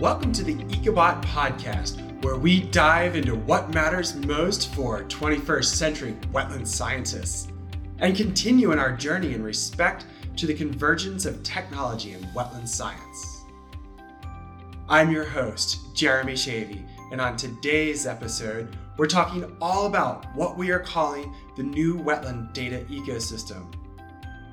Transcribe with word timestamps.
Welcome 0.00 0.32
to 0.32 0.42
the 0.42 0.54
Ecobot 0.54 1.22
podcast, 1.26 2.24
where 2.24 2.36
we 2.36 2.62
dive 2.62 3.16
into 3.16 3.34
what 3.34 3.74
matters 3.74 4.14
most 4.14 4.74
for 4.74 5.04
21st 5.04 5.64
century 5.66 6.16
wetland 6.32 6.66
scientists 6.66 7.48
and 7.98 8.16
continue 8.16 8.72
in 8.72 8.78
our 8.78 8.96
journey 8.96 9.34
in 9.34 9.42
respect 9.42 10.06
to 10.36 10.46
the 10.46 10.54
convergence 10.54 11.26
of 11.26 11.42
technology 11.42 12.12
and 12.12 12.24
wetland 12.28 12.66
science. 12.66 13.44
I'm 14.88 15.10
your 15.10 15.26
host, 15.26 15.94
Jeremy 15.94 16.32
Schewe, 16.32 16.82
and 17.12 17.20
on 17.20 17.36
today's 17.36 18.06
episode, 18.06 18.74
we're 18.96 19.06
talking 19.06 19.54
all 19.60 19.84
about 19.84 20.34
what 20.34 20.56
we 20.56 20.70
are 20.70 20.80
calling 20.80 21.34
the 21.58 21.62
new 21.62 21.98
wetland 21.98 22.54
data 22.54 22.86
ecosystem. 22.88 23.70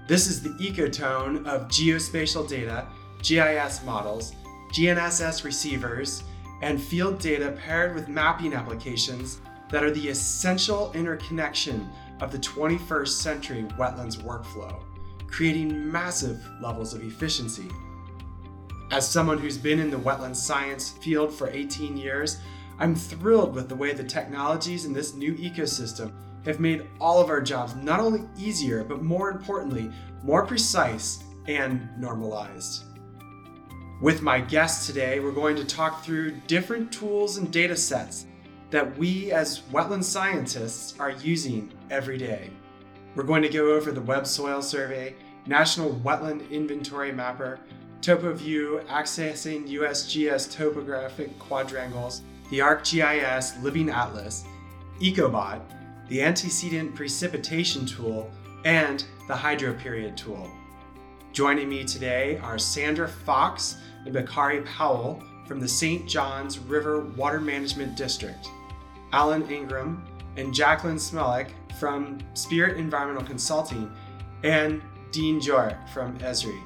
This 0.09 0.27
is 0.27 0.43
the 0.43 0.49
ecotone 0.59 1.45
of 1.47 1.69
geospatial 1.69 2.49
data, 2.49 2.85
GIS 3.23 3.85
models, 3.85 4.33
GNSS 4.71 5.43
receivers, 5.43 6.23
and 6.61 6.81
field 6.81 7.19
data 7.19 7.51
paired 7.51 7.93
with 7.93 8.07
mapping 8.07 8.53
applications 8.53 9.41
that 9.69 9.83
are 9.83 9.91
the 9.91 10.09
essential 10.09 10.91
interconnection 10.93 11.89
of 12.19 12.31
the 12.31 12.39
21st 12.39 13.09
century 13.09 13.63
wetlands 13.77 14.17
workflow, 14.17 14.81
creating 15.27 15.91
massive 15.91 16.39
levels 16.61 16.93
of 16.93 17.03
efficiency. 17.03 17.67
As 18.91 19.07
someone 19.07 19.37
who's 19.37 19.57
been 19.57 19.79
in 19.79 19.91
the 19.91 19.97
wetland 19.97 20.35
science 20.35 20.91
field 20.91 21.33
for 21.33 21.49
18 21.49 21.97
years, 21.97 22.37
I'm 22.79 22.95
thrilled 22.95 23.53
with 23.53 23.69
the 23.69 23.75
way 23.75 23.93
the 23.93 24.03
technologies 24.03 24.85
in 24.85 24.93
this 24.93 25.13
new 25.13 25.33
ecosystem 25.35 26.11
have 26.45 26.59
made 26.59 26.87
all 27.01 27.19
of 27.19 27.29
our 27.29 27.41
jobs 27.41 27.75
not 27.75 27.99
only 27.99 28.23
easier, 28.37 28.83
but 28.83 29.03
more 29.03 29.29
importantly, 29.29 29.91
more 30.23 30.45
precise 30.45 31.23
and 31.47 31.89
normalized. 31.99 32.83
With 33.99 34.21
my 34.21 34.39
guests 34.39 34.85
today, 34.85 35.19
we're 35.19 35.31
going 35.31 35.55
to 35.55 35.65
talk 35.65 36.03
through 36.03 36.35
different 36.45 36.91
tools 36.91 37.37
and 37.37 37.51
data 37.51 37.75
sets 37.75 38.27
that 38.69 38.95
we 38.95 39.31
as 39.31 39.61
wetland 39.71 40.03
scientists 40.03 40.93
are 40.99 41.09
using 41.09 41.73
every 41.89 42.19
day. 42.19 42.51
We're 43.15 43.23
going 43.23 43.41
to 43.41 43.49
go 43.49 43.71
over 43.71 43.91
the 43.91 44.01
Web 44.01 44.27
Soil 44.27 44.61
Survey, 44.61 45.15
National 45.47 45.95
Wetland 45.95 46.47
Inventory 46.51 47.11
Mapper, 47.11 47.59
TopoView 48.01 48.85
accessing 48.85 49.67
USGS 49.67 50.55
topographic 50.55 51.39
quadrangles, 51.39 52.21
the 52.51 52.59
ArcGIS 52.59 53.63
Living 53.63 53.89
Atlas, 53.89 54.43
Ecobot, 54.99 55.59
the 56.07 56.21
antecedent 56.21 56.93
precipitation 56.93 57.87
tool, 57.87 58.29
and 58.63 59.05
the 59.27 59.33
hydroperiod 59.33 60.15
tool. 60.15 60.47
Joining 61.37 61.69
me 61.69 61.83
today 61.83 62.39
are 62.41 62.57
Sandra 62.57 63.07
Fox 63.07 63.77
and 64.05 64.11
Bakari 64.11 64.61
Powell 64.61 65.21
from 65.45 65.59
the 65.59 65.67
St. 65.67 66.09
Johns 66.09 66.57
River 66.57 67.01
Water 67.15 67.39
Management 67.39 67.95
District, 67.95 68.49
Allen 69.13 69.47
Ingram 69.47 70.03
and 70.35 70.51
Jacqueline 70.51 70.95
Smolik 70.95 71.51
from 71.79 72.17
Spirit 72.33 72.77
Environmental 72.77 73.23
Consulting, 73.23 73.91
and 74.43 74.81
Dean 75.11 75.39
Djokic 75.39 75.87
from 75.89 76.17
Esri. 76.21 76.59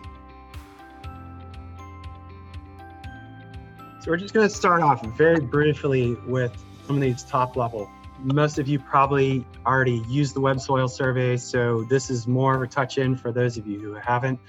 So 4.00 4.10
we're 4.10 4.16
just 4.16 4.34
going 4.34 4.48
to 4.48 4.56
start 4.56 4.82
off 4.82 5.06
very 5.18 5.42
briefly 5.42 6.16
with 6.26 6.56
some 6.88 6.96
of 6.96 7.02
these 7.02 7.24
top 7.24 7.58
level. 7.58 7.90
Most 8.24 8.60
of 8.60 8.68
you 8.68 8.78
probably 8.78 9.44
already 9.66 10.04
used 10.08 10.36
the 10.36 10.42
web 10.42 10.60
soil 10.60 10.88
survey, 10.88 11.38
so 11.38 11.84
this 11.90 12.12
is 12.12 12.28
more 12.28 12.54
of 12.54 12.62
a 12.62 12.68
touch 12.68 13.00
in 13.00 13.16
for 13.16 13.32
those 13.32 13.58
of 13.58 13.66
you 13.66 13.80
who 13.80 13.96
haven't. 13.96 14.40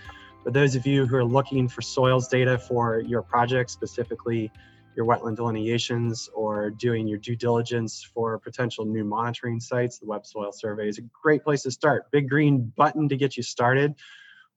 For 0.45 0.51
those 0.51 0.75
of 0.75 0.87
you 0.87 1.07
who 1.07 1.17
are 1.17 1.25
looking 1.25 1.69
for 1.69 1.81
soils 1.81 2.29
data 2.29 2.59
for 2.59 3.01
your 3.01 3.23
project, 3.23 3.71
specifically 3.71 4.53
your 4.95 5.07
wetland 5.07 5.37
delineations 5.37 6.29
or 6.35 6.69
doing 6.69 7.09
your 7.09 7.17
due 7.17 7.35
diligence 7.35 8.05
for 8.13 8.39
potential 8.39 8.85
new 8.85 9.05
monitoring 9.05 9.59
sites, 9.59 9.99
the 9.99 10.07
Web 10.07 10.27
Soil 10.27 10.53
Survey 10.53 10.89
is 10.89 10.99
a 10.99 11.03
great 11.23 11.43
place 11.43 11.63
to 11.63 11.71
start. 11.71 12.11
Big 12.11 12.29
green 12.29 12.71
button 12.77 13.09
to 13.09 13.17
get 13.17 13.39
you 13.39 13.43
started. 13.43 13.95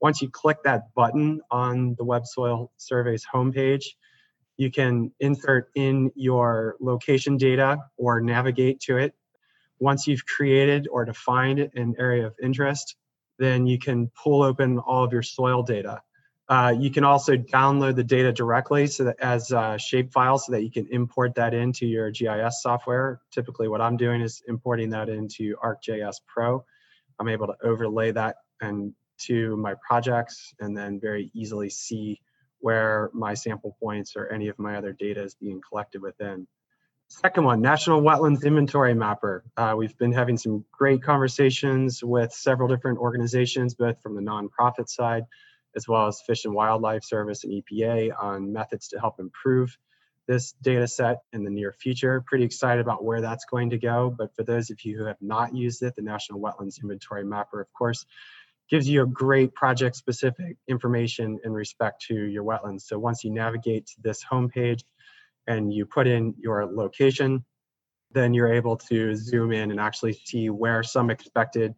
Once 0.01 0.21
you 0.21 0.29
click 0.29 0.57
that 0.65 0.93
button 0.93 1.39
on 1.49 1.95
the 1.97 2.03
Web 2.03 2.25
Soil 2.25 2.69
Survey's 2.75 3.25
homepage, 3.33 3.85
you 4.57 4.71
can 4.71 5.11
insert 5.19 5.69
in 5.75 6.11
your 6.15 6.75
location 6.79 7.37
data 7.37 7.77
or 7.97 8.21
navigate 8.21 8.79
to 8.81 8.97
it. 8.97 9.13
Once 9.79 10.07
you've 10.07 10.25
created 10.25 10.87
or 10.89 11.03
defined 11.05 11.59
an 11.59 11.95
area 11.99 12.25
of 12.25 12.33
interest, 12.41 12.95
then 13.37 13.65
you 13.65 13.77
can 13.77 14.09
pull 14.23 14.43
open 14.43 14.79
all 14.79 15.03
of 15.03 15.11
your 15.11 15.23
soil 15.23 15.61
data. 15.63 16.01
Uh, 16.47 16.73
you 16.77 16.91
can 16.91 17.03
also 17.03 17.35
download 17.35 17.95
the 17.95 18.03
data 18.03 18.31
directly 18.31 18.85
so 18.85 19.03
that 19.03 19.15
as 19.19 19.51
uh, 19.51 19.77
shape 19.77 20.11
files 20.13 20.45
so 20.45 20.51
that 20.51 20.63
you 20.63 20.71
can 20.71 20.87
import 20.91 21.33
that 21.35 21.53
into 21.53 21.87
your 21.87 22.11
GIS 22.11 22.61
software. 22.61 23.19
Typically 23.31 23.67
what 23.67 23.81
I'm 23.81 23.97
doing 23.97 24.21
is 24.21 24.43
importing 24.47 24.91
that 24.91 25.09
into 25.09 25.55
ArcGIS 25.63 26.21
Pro. 26.27 26.63
I'm 27.19 27.27
able 27.27 27.47
to 27.47 27.55
overlay 27.63 28.11
that 28.11 28.37
and 28.61 28.93
to 29.17 29.57
my 29.57 29.73
projects 29.85 30.53
and 30.59 30.77
then 30.77 30.99
very 30.99 31.31
easily 31.33 31.69
see 31.69 32.21
where 32.65 33.11
my 33.13 33.35
sample 33.35 33.77
points 33.79 34.15
or 34.15 34.27
any 34.33 34.47
of 34.47 34.57
my 34.57 34.75
other 34.75 34.91
data 34.91 35.21
is 35.21 35.35
being 35.35 35.61
collected 35.69 36.01
within. 36.01 36.47
Second 37.09 37.43
one, 37.43 37.61
National 37.61 38.01
Wetlands 38.01 38.43
Inventory 38.43 38.95
Mapper. 38.95 39.43
Uh, 39.55 39.75
we've 39.77 39.95
been 39.99 40.11
having 40.11 40.35
some 40.35 40.65
great 40.71 41.03
conversations 41.03 42.03
with 42.03 42.33
several 42.33 42.67
different 42.67 42.97
organizations, 42.97 43.75
both 43.75 44.01
from 44.01 44.15
the 44.15 44.21
nonprofit 44.23 44.89
side, 44.89 45.25
as 45.75 45.87
well 45.87 46.07
as 46.07 46.23
Fish 46.25 46.45
and 46.45 46.55
Wildlife 46.55 47.03
Service 47.03 47.43
and 47.43 47.53
EPA 47.53 48.11
on 48.19 48.51
methods 48.51 48.87
to 48.87 48.99
help 48.99 49.19
improve 49.19 49.77
this 50.27 50.53
data 50.53 50.87
set 50.87 51.17
in 51.33 51.43
the 51.43 51.51
near 51.51 51.71
future. 51.71 52.23
Pretty 52.25 52.45
excited 52.45 52.81
about 52.81 53.03
where 53.03 53.21
that's 53.21 53.45
going 53.45 53.69
to 53.69 53.77
go. 53.77 54.09
But 54.09 54.35
for 54.35 54.41
those 54.41 54.71
of 54.71 54.83
you 54.83 54.97
who 54.97 55.05
have 55.05 55.21
not 55.21 55.55
used 55.55 55.83
it, 55.83 55.95
the 55.95 56.01
National 56.01 56.39
Wetlands 56.39 56.81
Inventory 56.81 57.25
Mapper, 57.25 57.61
of 57.61 57.71
course, 57.73 58.07
gives 58.69 58.87
you 58.89 59.03
a 59.03 59.07
great 59.07 59.53
project 59.53 59.95
specific 59.95 60.57
information 60.67 61.39
in 61.43 61.51
respect 61.51 62.03
to 62.07 62.15
your 62.15 62.43
wetlands. 62.43 62.81
So 62.81 62.97
once 62.97 63.23
you 63.23 63.31
navigate 63.31 63.85
to 63.87 64.01
this 64.01 64.23
homepage, 64.23 64.81
and 65.47 65.73
you 65.73 65.85
put 65.85 66.07
in 66.07 66.33
your 66.37 66.65
location, 66.65 67.43
then 68.11 68.33
you're 68.33 68.53
able 68.53 68.77
to 68.77 69.15
zoom 69.15 69.51
in 69.51 69.71
and 69.71 69.79
actually 69.79 70.13
see 70.13 70.49
where 70.49 70.83
some 70.83 71.09
expected 71.09 71.73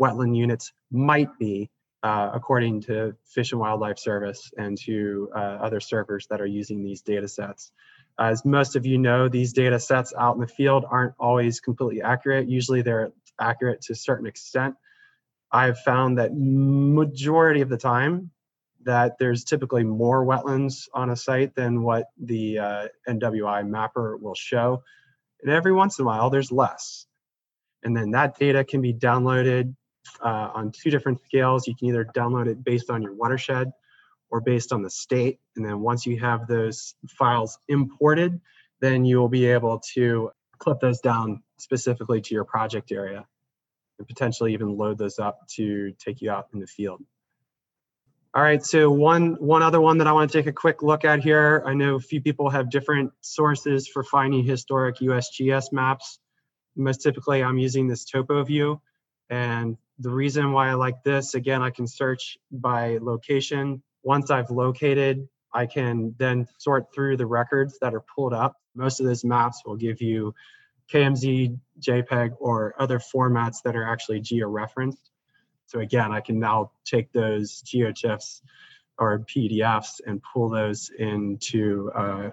wetland 0.00 0.36
units 0.36 0.72
might 0.90 1.28
be 1.38 1.70
uh, 2.02 2.30
according 2.32 2.80
to 2.80 3.14
Fish 3.26 3.52
and 3.52 3.60
Wildlife 3.60 3.98
Service 3.98 4.50
and 4.56 4.78
to 4.78 5.30
uh, 5.34 5.38
other 5.38 5.80
servers 5.80 6.26
that 6.30 6.40
are 6.40 6.46
using 6.46 6.82
these 6.82 7.02
data 7.02 7.28
sets. 7.28 7.72
As 8.18 8.44
most 8.44 8.76
of 8.76 8.86
you 8.86 8.96
know, 8.98 9.28
these 9.28 9.52
data 9.52 9.78
sets 9.78 10.14
out 10.18 10.34
in 10.34 10.40
the 10.40 10.46
field 10.46 10.84
aren't 10.88 11.14
always 11.18 11.60
completely 11.60 12.00
accurate. 12.02 12.48
Usually 12.48 12.82
they're 12.82 13.12
accurate 13.38 13.82
to 13.82 13.92
a 13.92 13.96
certain 13.96 14.26
extent. 14.26 14.76
I've 15.52 15.78
found 15.80 16.18
that 16.18 16.30
majority 16.34 17.60
of 17.60 17.68
the 17.68 17.76
time, 17.76 18.30
that 18.84 19.18
there's 19.18 19.44
typically 19.44 19.84
more 19.84 20.24
wetlands 20.24 20.88
on 20.94 21.10
a 21.10 21.16
site 21.16 21.54
than 21.54 21.82
what 21.82 22.06
the 22.18 22.58
uh, 22.58 22.88
NWI 23.08 23.66
mapper 23.68 24.16
will 24.16 24.34
show. 24.34 24.82
And 25.42 25.50
every 25.50 25.72
once 25.72 25.98
in 25.98 26.04
a 26.04 26.06
while, 26.06 26.30
there's 26.30 26.50
less. 26.50 27.06
And 27.82 27.96
then 27.96 28.12
that 28.12 28.38
data 28.38 28.64
can 28.64 28.80
be 28.80 28.94
downloaded 28.94 29.74
uh, 30.22 30.50
on 30.54 30.72
two 30.72 30.90
different 30.90 31.20
scales. 31.24 31.66
You 31.66 31.74
can 31.76 31.88
either 31.88 32.04
download 32.04 32.46
it 32.46 32.64
based 32.64 32.90
on 32.90 33.02
your 33.02 33.14
watershed 33.14 33.70
or 34.30 34.40
based 34.40 34.72
on 34.72 34.82
the 34.82 34.90
state. 34.90 35.40
And 35.56 35.64
then 35.64 35.80
once 35.80 36.06
you 36.06 36.18
have 36.20 36.46
those 36.46 36.94
files 37.08 37.58
imported, 37.68 38.40
then 38.80 39.04
you 39.04 39.18
will 39.18 39.28
be 39.28 39.46
able 39.46 39.80
to 39.94 40.30
clip 40.58 40.80
those 40.80 41.00
down 41.00 41.42
specifically 41.58 42.20
to 42.20 42.34
your 42.34 42.44
project 42.44 42.92
area 42.92 43.26
and 44.00 44.08
potentially 44.08 44.54
even 44.54 44.78
load 44.78 44.96
those 44.96 45.18
up 45.18 45.46
to 45.46 45.92
take 45.98 46.22
you 46.22 46.30
out 46.30 46.46
in 46.54 46.58
the 46.58 46.66
field. 46.66 47.04
All 48.32 48.42
right, 48.42 48.64
so 48.64 48.90
one 48.90 49.34
one 49.34 49.62
other 49.62 49.80
one 49.80 49.98
that 49.98 50.06
I 50.06 50.12
want 50.12 50.30
to 50.30 50.38
take 50.38 50.46
a 50.46 50.52
quick 50.52 50.82
look 50.82 51.04
at 51.04 51.22
here. 51.22 51.62
I 51.66 51.74
know 51.74 51.96
a 51.96 52.00
few 52.00 52.22
people 52.22 52.48
have 52.48 52.70
different 52.70 53.12
sources 53.20 53.88
for 53.88 54.02
finding 54.02 54.44
historic 54.44 54.96
USGS 54.98 55.72
maps. 55.72 56.18
Most 56.76 57.02
typically, 57.02 57.42
I'm 57.42 57.58
using 57.58 57.88
this 57.88 58.10
TopoView, 58.10 58.80
and 59.28 59.76
the 59.98 60.10
reason 60.10 60.52
why 60.52 60.70
I 60.70 60.74
like 60.74 61.02
this, 61.04 61.34
again, 61.34 61.60
I 61.60 61.70
can 61.70 61.86
search 61.86 62.38
by 62.50 62.98
location. 63.02 63.82
Once 64.02 64.30
I've 64.30 64.50
located, 64.50 65.28
I 65.52 65.66
can 65.66 66.14
then 66.16 66.46
sort 66.58 66.86
through 66.94 67.18
the 67.18 67.26
records 67.26 67.78
that 67.80 67.94
are 67.94 68.04
pulled 68.14 68.32
up. 68.32 68.56
Most 68.74 69.00
of 69.00 69.06
those 69.06 69.24
maps 69.24 69.62
will 69.66 69.76
give 69.76 70.00
you 70.00 70.32
KMZ, 70.92 71.58
JPEG, 71.80 72.36
or 72.38 72.74
other 72.78 72.98
formats 72.98 73.62
that 73.64 73.76
are 73.76 73.84
actually 73.84 74.20
geo-referenced. 74.20 75.10
So 75.66 75.80
again, 75.80 76.12
I 76.12 76.20
can 76.20 76.38
now 76.38 76.72
take 76.84 77.12
those 77.12 77.62
GeoTIFFs 77.62 78.42
or 78.98 79.20
PDFs 79.20 80.00
and 80.06 80.20
pull 80.22 80.48
those 80.48 80.90
into 80.98 81.90
uh, 81.94 82.30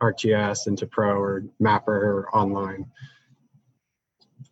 ArcGIS, 0.00 0.66
into 0.66 0.86
Pro 0.86 1.20
or 1.20 1.44
Mapper 1.58 1.94
or 1.94 2.34
online. 2.34 2.86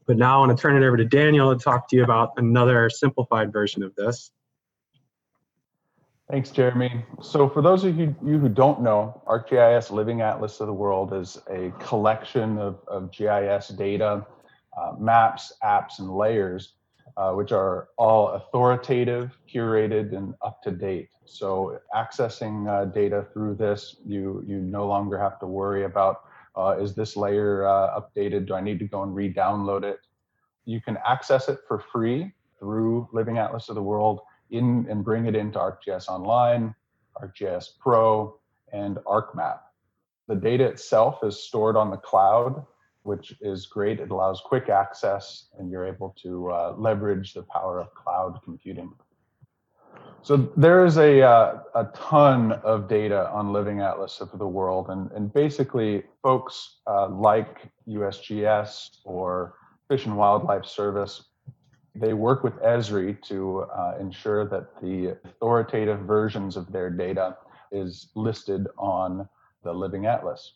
But 0.06 0.17
now 0.17 0.37
I 0.37 0.46
want 0.46 0.56
to 0.56 0.61
turn 0.61 0.82
it 0.82 0.87
over 0.87 0.96
to 0.96 1.05
Daniel 1.05 1.55
to 1.55 1.62
talk 1.62 1.88
to 1.91 1.96
you 1.96 2.02
about 2.02 2.32
another 2.38 2.91
simplified 2.91 3.52
version 3.52 3.82
of 3.82 3.94
this. 3.94 4.31
Thanks, 6.31 6.51
Jeremy. 6.51 7.07
So, 7.23 7.49
for 7.49 7.63
those 7.63 7.85
of 7.85 7.99
you, 7.99 8.15
who 8.21 8.51
don't 8.51 8.83
know, 8.83 9.23
ArcGIS 9.27 9.91
Living 9.91 10.21
Atlas 10.21 10.61
of 10.61 10.67
the 10.67 10.75
World 10.75 11.15
is 11.15 11.39
a 11.49 11.73
collection 11.81 12.59
of, 12.59 12.81
of 12.87 13.11
GIS 13.11 13.69
data, 13.69 14.27
uh, 14.77 14.93
maps, 14.99 15.55
apps, 15.65 16.01
and 16.01 16.15
layers, 16.15 16.75
uh, 17.17 17.33
which 17.33 17.51
are 17.51 17.89
all 17.97 18.29
authoritative, 18.29 19.39
curated, 19.51 20.15
and 20.15 20.35
up 20.43 20.63
to 20.65 20.71
date. 20.71 21.09
So, 21.25 21.79
accessing 21.95 22.69
uh, 22.69 22.85
data 22.85 23.27
through 23.33 23.55
this, 23.55 23.97
you 24.05 24.45
you 24.47 24.59
no 24.59 24.87
longer 24.87 25.19
have 25.19 25.41
to 25.41 25.47
worry 25.47 25.85
about 25.85 26.25
uh, 26.55 26.77
is 26.79 26.95
this 26.95 27.17
layer 27.17 27.67
uh, 27.67 27.99
updated? 27.99 28.49
Do 28.49 28.55
I 28.55 28.61
need 28.61 28.79
to 28.81 28.87
go 28.87 29.03
and 29.03 29.15
re-download 29.15 29.83
it? 29.83 30.01
You 30.67 30.83
can 30.83 30.99
access 31.07 31.49
it 31.49 31.61
for 31.67 31.83
free 31.91 32.35
through 32.59 33.09
Living 33.15 33.39
Atlas 33.39 33.71
of 33.71 33.77
the 33.77 33.83
World 33.83 34.21
in 34.50 34.87
and 34.89 35.05
bring 35.05 35.27
it 35.27 35.35
into 35.35 35.59
ArcGIS 35.59 36.09
Online, 36.09 36.75
ArcGIS 37.21 37.79
Pro, 37.79 38.39
and 38.73 38.97
ArcMap. 39.06 39.61
The 40.27 40.37
data 40.37 40.65
itself 40.65 41.21
is 41.23 41.43
stored 41.43 41.77
on 41.77 41.91
the 41.91 41.97
cloud, 41.97 42.65
which 43.03 43.35
is 43.41 43.67
great. 43.67 44.00
It 44.00 44.11
allows 44.11 44.43
quick 44.45 44.69
access, 44.69 45.47
and 45.59 45.71
you're 45.71 45.87
able 45.87 46.15
to 46.23 46.50
uh, 46.50 46.75
leverage 46.77 47.33
the 47.33 47.43
power 47.45 47.81
of 47.81 47.95
cloud 47.95 48.39
computing. 48.45 48.93
So 50.23 50.53
there 50.56 50.85
is 50.85 50.99
a, 50.99 51.23
uh, 51.23 51.61
a 51.75 51.85
ton 51.94 52.53
of 52.53 52.89
data 52.89 53.31
on 53.31 53.53
Living 53.53 53.81
Atlas 53.81 54.21
of 54.21 54.37
the 54.39 54.47
world, 54.47 54.91
and, 54.91 55.11
and 55.12 55.33
basically 55.33 56.03
folks 56.23 56.81
uh, 56.87 57.09
like 57.09 57.71
USGS 57.89 58.99
or 59.05 59.55
Fish 59.89 60.05
and 60.05 60.17
Wildlife 60.17 60.67
Service 60.67 61.28
they 62.00 62.15
work 62.15 62.43
with 62.43 62.55
Esri 62.62 63.21
to 63.23 63.61
uh, 63.61 63.95
ensure 64.00 64.47
that 64.47 64.81
the 64.81 65.17
authoritative 65.25 66.00
versions 66.00 66.56
of 66.56 66.71
their 66.73 66.91
data 66.91 67.37
is 67.73 68.09
listed 68.15 68.67
on 68.79 69.29
the 69.62 69.73
Living 69.73 70.06
Atlas. 70.06 70.55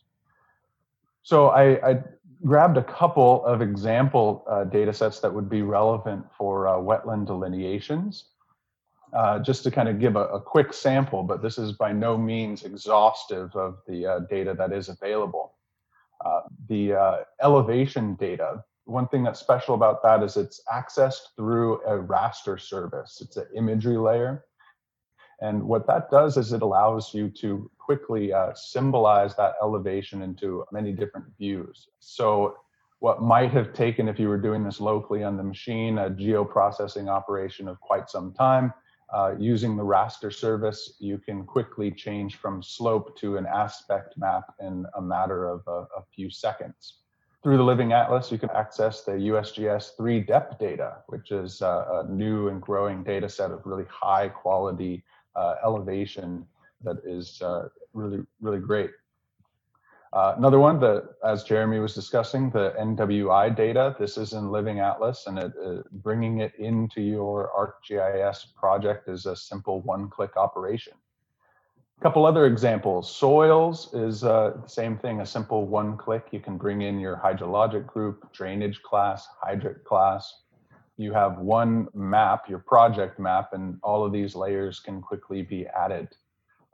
So 1.21 1.49
I, 1.49 1.91
I 1.91 2.03
grabbed 2.45 2.77
a 2.77 2.83
couple 2.83 3.45
of 3.45 3.61
example 3.61 4.45
uh, 4.49 4.65
data 4.65 4.93
sets 4.93 5.19
that 5.19 5.33
would 5.33 5.49
be 5.49 5.61
relevant 5.61 6.25
for 6.37 6.67
uh, 6.67 6.73
wetland 6.73 7.25
delineations. 7.25 8.25
Uh, 9.13 9.37
just 9.37 9.61
to 9.61 9.69
kind 9.69 9.87
of 9.87 9.99
give 9.99 10.15
a, 10.15 10.25
a, 10.29 10.41
quick 10.41 10.73
sample, 10.73 11.21
but 11.21 11.39
this 11.39 11.59
is 11.59 11.73
by 11.73 11.91
no 11.91 12.17
means 12.17 12.63
exhaustive 12.63 13.55
of 13.55 13.77
the 13.87 14.07
uh, 14.07 14.19
data 14.21 14.55
that 14.57 14.73
is 14.73 14.89
available. 14.89 15.53
Uh, 16.25 16.41
the 16.67 16.93
uh, 16.93 17.17
elevation 17.43 18.15
data 18.15 18.63
one 18.85 19.07
thing 19.07 19.23
that's 19.23 19.39
special 19.39 19.75
about 19.75 20.03
that 20.03 20.23
is 20.23 20.35
it's 20.37 20.61
accessed 20.71 21.35
through 21.35 21.81
a 21.83 21.97
raster 21.97 22.59
service. 22.59 23.21
It's 23.21 23.37
an 23.37 23.47
imagery 23.55 23.97
layer. 23.97 24.45
And 25.41 25.63
what 25.63 25.87
that 25.87 26.09
does 26.09 26.37
is 26.37 26.53
it 26.53 26.61
allows 26.61 27.13
you 27.13 27.29
to 27.29 27.69
quickly 27.77 28.31
uh, 28.31 28.53
symbolize 28.53 29.35
that 29.35 29.55
elevation 29.61 30.21
into 30.21 30.63
many 30.71 30.93
different 30.93 31.27
views. 31.37 31.89
So, 31.99 32.57
what 32.99 33.21
might 33.21 33.51
have 33.51 33.73
taken, 33.73 34.07
if 34.07 34.17
you 34.17 34.29
were 34.29 34.37
doing 34.37 34.63
this 34.63 34.79
locally 34.79 35.23
on 35.23 35.35
the 35.35 35.43
machine, 35.43 35.97
a 35.97 36.09
geoprocessing 36.09 37.09
operation 37.09 37.67
of 37.67 37.77
quite 37.81 38.09
some 38.09 38.31
time, 38.31 38.73
uh, 39.13 39.35
using 39.37 39.75
the 39.75 39.83
raster 39.83 40.33
service, 40.33 40.95
you 40.99 41.17
can 41.17 41.45
quickly 41.45 41.91
change 41.91 42.37
from 42.37 42.63
slope 42.63 43.17
to 43.17 43.35
an 43.35 43.45
aspect 43.45 44.17
map 44.17 44.45
in 44.61 44.85
a 44.95 45.01
matter 45.01 45.49
of 45.49 45.63
a, 45.67 45.85
a 45.97 46.03
few 46.15 46.29
seconds. 46.29 47.02
Through 47.43 47.57
the 47.57 47.63
Living 47.63 47.91
Atlas, 47.91 48.31
you 48.31 48.37
can 48.37 48.49
access 48.51 49.01
the 49.01 49.11
USGS 49.11 49.97
3DEP 49.99 50.57
data, 50.59 50.99
which 51.07 51.31
is 51.31 51.61
a, 51.61 52.05
a 52.05 52.09
new 52.09 52.47
and 52.47 52.61
growing 52.61 53.03
data 53.03 53.27
set 53.27 53.51
of 53.51 53.65
really 53.65 53.83
high 53.89 54.29
quality 54.29 55.03
uh, 55.35 55.55
elevation 55.65 56.45
that 56.85 57.01
is 57.03 57.41
uh, 57.41 57.67
really, 57.91 58.21
really 58.39 58.61
great. 58.61 58.91
Uh, 60.13 60.35
another 60.37 60.59
one 60.59 60.79
that, 60.79 61.15
as 61.25 61.43
Jeremy 61.43 61.79
was 61.79 61.93
discussing, 61.93 62.49
the 62.49 62.75
NWI 62.79 63.53
data. 63.53 63.93
This 63.99 64.17
is 64.17 64.31
in 64.31 64.49
Living 64.49 64.79
Atlas, 64.79 65.27
and 65.27 65.37
it, 65.37 65.51
uh, 65.61 65.81
bringing 65.91 66.39
it 66.39 66.53
into 66.55 67.01
your 67.01 67.51
ArcGIS 67.57 68.55
project 68.55 69.09
is 69.09 69.25
a 69.25 69.35
simple 69.35 69.81
one-click 69.81 70.37
operation. 70.37 70.93
A 71.99 72.01
couple 72.03 72.25
other 72.25 72.45
examples. 72.47 73.15
Soils 73.15 73.93
is 73.93 74.25
uh, 74.25 74.57
the 74.61 74.67
same 74.67 74.97
thing, 74.97 75.21
a 75.21 75.25
simple 75.25 75.65
one 75.67 75.95
click. 75.95 76.27
You 76.31 76.41
can 76.41 76.57
bring 76.57 76.81
in 76.81 76.99
your 76.99 77.15
hydrologic 77.15 77.87
group, 77.87 78.31
drainage 78.33 78.81
class, 78.81 79.27
hydric 79.41 79.85
class. 79.85 80.41
You 80.97 81.13
have 81.13 81.39
one 81.39 81.87
map, 81.93 82.49
your 82.49 82.59
project 82.59 83.19
map, 83.19 83.53
and 83.53 83.79
all 83.83 84.03
of 84.03 84.11
these 84.11 84.35
layers 84.35 84.79
can 84.81 85.01
quickly 85.01 85.43
be 85.43 85.65
added. 85.67 86.09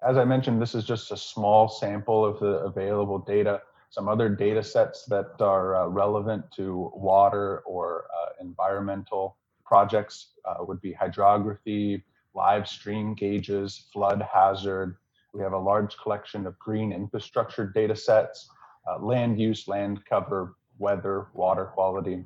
As 0.01 0.18
I 0.18 0.25
mentioned, 0.25 0.62
this 0.62 0.74
is 0.74 0.83
just 0.83 1.12
a 1.12 1.18
small 1.18 1.68
sample 1.68 2.25
of 2.25 2.39
the 2.39 2.60
available 2.65 3.19
data. 3.19 3.62
Some 3.92 4.07
other 4.07 4.30
data 4.30 4.63
sets 4.63 5.06
that 5.06 5.39
are 5.42 5.75
uh, 5.75 5.88
relevant 5.88 6.51
to 6.54 6.92
water 6.95 7.60
or 7.68 8.06
uh, 8.15 8.30
environmental 8.42 9.38
projects 9.63 10.31
uh, 10.45 10.63
would 10.63 10.81
be 10.81 10.94
hydrography, 10.94 12.04
live 12.33 12.68
stream 12.68 13.13
gauges, 13.13 13.89
flood 13.94 14.25
hazard, 14.33 14.98
we 15.33 15.41
have 15.41 15.53
a 15.53 15.57
large 15.57 15.97
collection 15.97 16.45
of 16.47 16.57
green 16.59 16.91
infrastructure 16.91 17.65
data 17.65 17.95
sets, 17.95 18.49
uh, 18.89 18.99
land 18.99 19.39
use, 19.39 19.67
land 19.67 20.03
cover, 20.05 20.55
weather, 20.77 21.27
water 21.33 21.65
quality. 21.65 22.25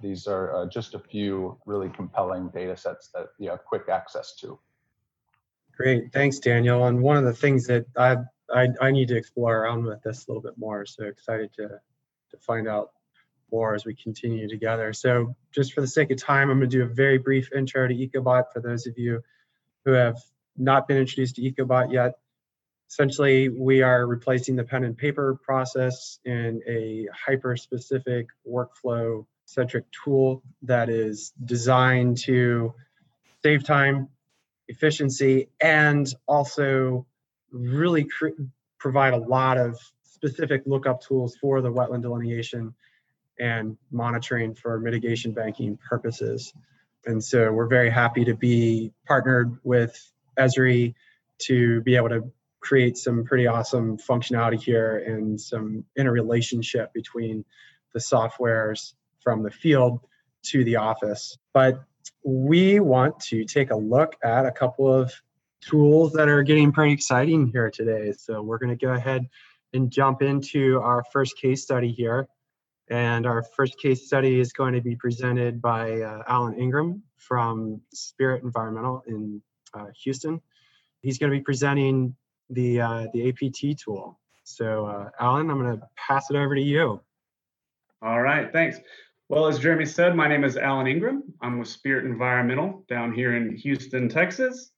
These 0.00 0.26
are 0.26 0.54
uh, 0.54 0.66
just 0.66 0.94
a 0.94 0.98
few 0.98 1.58
really 1.66 1.88
compelling 1.88 2.48
data 2.48 2.76
sets 2.76 3.08
that 3.14 3.28
you 3.38 3.50
have 3.50 3.64
quick 3.64 3.88
access 3.88 4.34
to. 4.36 4.58
Great, 5.76 6.12
thanks, 6.12 6.38
Daniel. 6.38 6.86
And 6.86 7.00
one 7.02 7.16
of 7.16 7.24
the 7.24 7.32
things 7.32 7.66
that 7.66 7.86
I, 7.96 8.16
I, 8.52 8.68
I 8.80 8.90
need 8.90 9.08
to 9.08 9.16
explore 9.16 9.58
around 9.58 9.84
with 9.84 10.02
this 10.02 10.26
a 10.26 10.30
little 10.30 10.42
bit 10.42 10.58
more. 10.58 10.86
So 10.86 11.04
excited 11.04 11.52
to 11.54 11.80
to 12.30 12.36
find 12.38 12.68
out 12.68 12.90
more 13.50 13.74
as 13.74 13.84
we 13.84 13.94
continue 13.94 14.48
together. 14.48 14.92
So 14.92 15.34
just 15.54 15.72
for 15.72 15.80
the 15.80 15.86
sake 15.86 16.10
of 16.10 16.18
time, 16.18 16.50
I'm 16.50 16.58
going 16.58 16.70
to 16.70 16.76
do 16.76 16.82
a 16.82 16.94
very 16.94 17.18
brief 17.18 17.50
intro 17.52 17.88
to 17.88 17.94
Ecobot 17.94 18.52
for 18.52 18.60
those 18.60 18.86
of 18.86 18.98
you 18.98 19.22
who 19.84 19.92
have 19.92 20.18
not 20.56 20.86
been 20.86 20.98
introduced 20.98 21.36
to 21.36 21.42
Ecobot 21.42 21.92
yet. 21.92 22.18
Essentially, 22.90 23.48
we 23.50 23.82
are 23.82 24.06
replacing 24.06 24.56
the 24.56 24.64
pen 24.64 24.84
and 24.84 24.96
paper 24.96 25.38
process 25.42 26.18
in 26.24 26.62
a 26.66 27.06
hyper 27.12 27.56
specific 27.56 28.28
workflow 28.50 29.26
centric 29.44 29.84
tool 29.92 30.42
that 30.62 30.88
is 30.88 31.32
designed 31.44 32.16
to 32.18 32.72
save 33.42 33.64
time, 33.64 34.08
efficiency, 34.68 35.48
and 35.60 36.12
also 36.26 37.06
really 37.50 38.04
cr- 38.04 38.28
provide 38.78 39.12
a 39.12 39.18
lot 39.18 39.58
of 39.58 39.78
specific 40.04 40.62
lookup 40.66 41.02
tools 41.02 41.36
for 41.36 41.60
the 41.60 41.70
wetland 41.70 42.02
delineation 42.02 42.74
and 43.38 43.76
monitoring 43.90 44.54
for 44.54 44.80
mitigation 44.80 45.32
banking 45.32 45.76
purposes. 45.76 46.52
And 47.06 47.22
so 47.22 47.52
we're 47.52 47.68
very 47.68 47.90
happy 47.90 48.24
to 48.24 48.34
be 48.34 48.92
partnered 49.06 49.58
with 49.62 50.10
Esri 50.38 50.94
to 51.42 51.80
be 51.82 51.96
able 51.96 52.08
to 52.08 52.32
create 52.60 52.96
some 52.96 53.24
pretty 53.24 53.46
awesome 53.46 53.96
functionality 53.96 54.60
here 54.60 54.98
and 54.98 55.40
some 55.40 55.84
interrelationship 55.96 56.92
between 56.92 57.44
the 57.94 58.00
softwares 58.00 58.94
from 59.20 59.42
the 59.42 59.50
field 59.50 60.00
to 60.42 60.64
the 60.64 60.76
office. 60.76 61.38
But 61.52 61.82
we 62.24 62.80
want 62.80 63.20
to 63.20 63.44
take 63.44 63.70
a 63.70 63.76
look 63.76 64.16
at 64.22 64.46
a 64.46 64.52
couple 64.52 64.92
of 64.92 65.12
tools 65.60 66.12
that 66.12 66.28
are 66.28 66.42
getting 66.42 66.72
pretty 66.72 66.92
exciting 66.92 67.46
here 67.46 67.70
today. 67.70 68.12
So 68.12 68.42
we're 68.42 68.58
going 68.58 68.76
to 68.76 68.86
go 68.86 68.92
ahead 68.92 69.28
and 69.72 69.90
jump 69.90 70.22
into 70.22 70.80
our 70.80 71.04
first 71.12 71.36
case 71.36 71.62
study 71.62 71.92
here. 71.92 72.28
And 72.90 73.26
our 73.26 73.42
first 73.42 73.78
case 73.78 74.06
study 74.06 74.40
is 74.40 74.52
going 74.52 74.72
to 74.74 74.80
be 74.80 74.96
presented 74.96 75.60
by 75.60 76.00
uh, 76.00 76.22
Allen 76.26 76.58
Ingram 76.58 77.02
from 77.16 77.82
Spirit 77.92 78.42
Environmental 78.42 79.02
in 79.06 79.42
uh, 79.74 79.86
Houston. 80.04 80.40
He's 81.02 81.18
going 81.18 81.30
to 81.30 81.38
be 81.38 81.44
presenting 81.44 82.16
the 82.50 82.80
uh, 82.80 83.06
the 83.12 83.28
APT 83.28 83.78
tool. 83.78 84.18
So, 84.44 84.86
uh, 84.86 85.10
Allen, 85.20 85.50
I'm 85.50 85.60
going 85.60 85.78
to 85.78 85.86
pass 85.96 86.30
it 86.30 86.36
over 86.36 86.54
to 86.54 86.60
you. 86.60 87.00
All 88.00 88.22
right, 88.22 88.50
thanks. 88.50 88.78
Well, 89.28 89.46
as 89.46 89.58
Jeremy 89.58 89.84
said, 89.84 90.16
my 90.16 90.26
name 90.26 90.42
is 90.42 90.56
Allen 90.56 90.86
Ingram. 90.86 91.22
I'm 91.42 91.58
with 91.58 91.68
Spirit 91.68 92.06
Environmental 92.06 92.84
down 92.88 93.12
here 93.12 93.36
in 93.36 93.54
Houston, 93.56 94.08
Texas. 94.08 94.70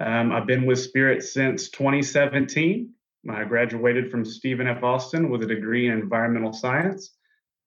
Um, 0.00 0.32
I've 0.32 0.46
been 0.46 0.66
with 0.66 0.80
Spirit 0.80 1.22
since 1.22 1.70
2017. 1.70 2.92
I 3.30 3.44
graduated 3.44 4.10
from 4.10 4.24
Stephen 4.24 4.66
F. 4.66 4.82
Austin 4.82 5.30
with 5.30 5.42
a 5.42 5.46
degree 5.46 5.86
in 5.86 5.92
environmental 5.92 6.52
science. 6.52 7.12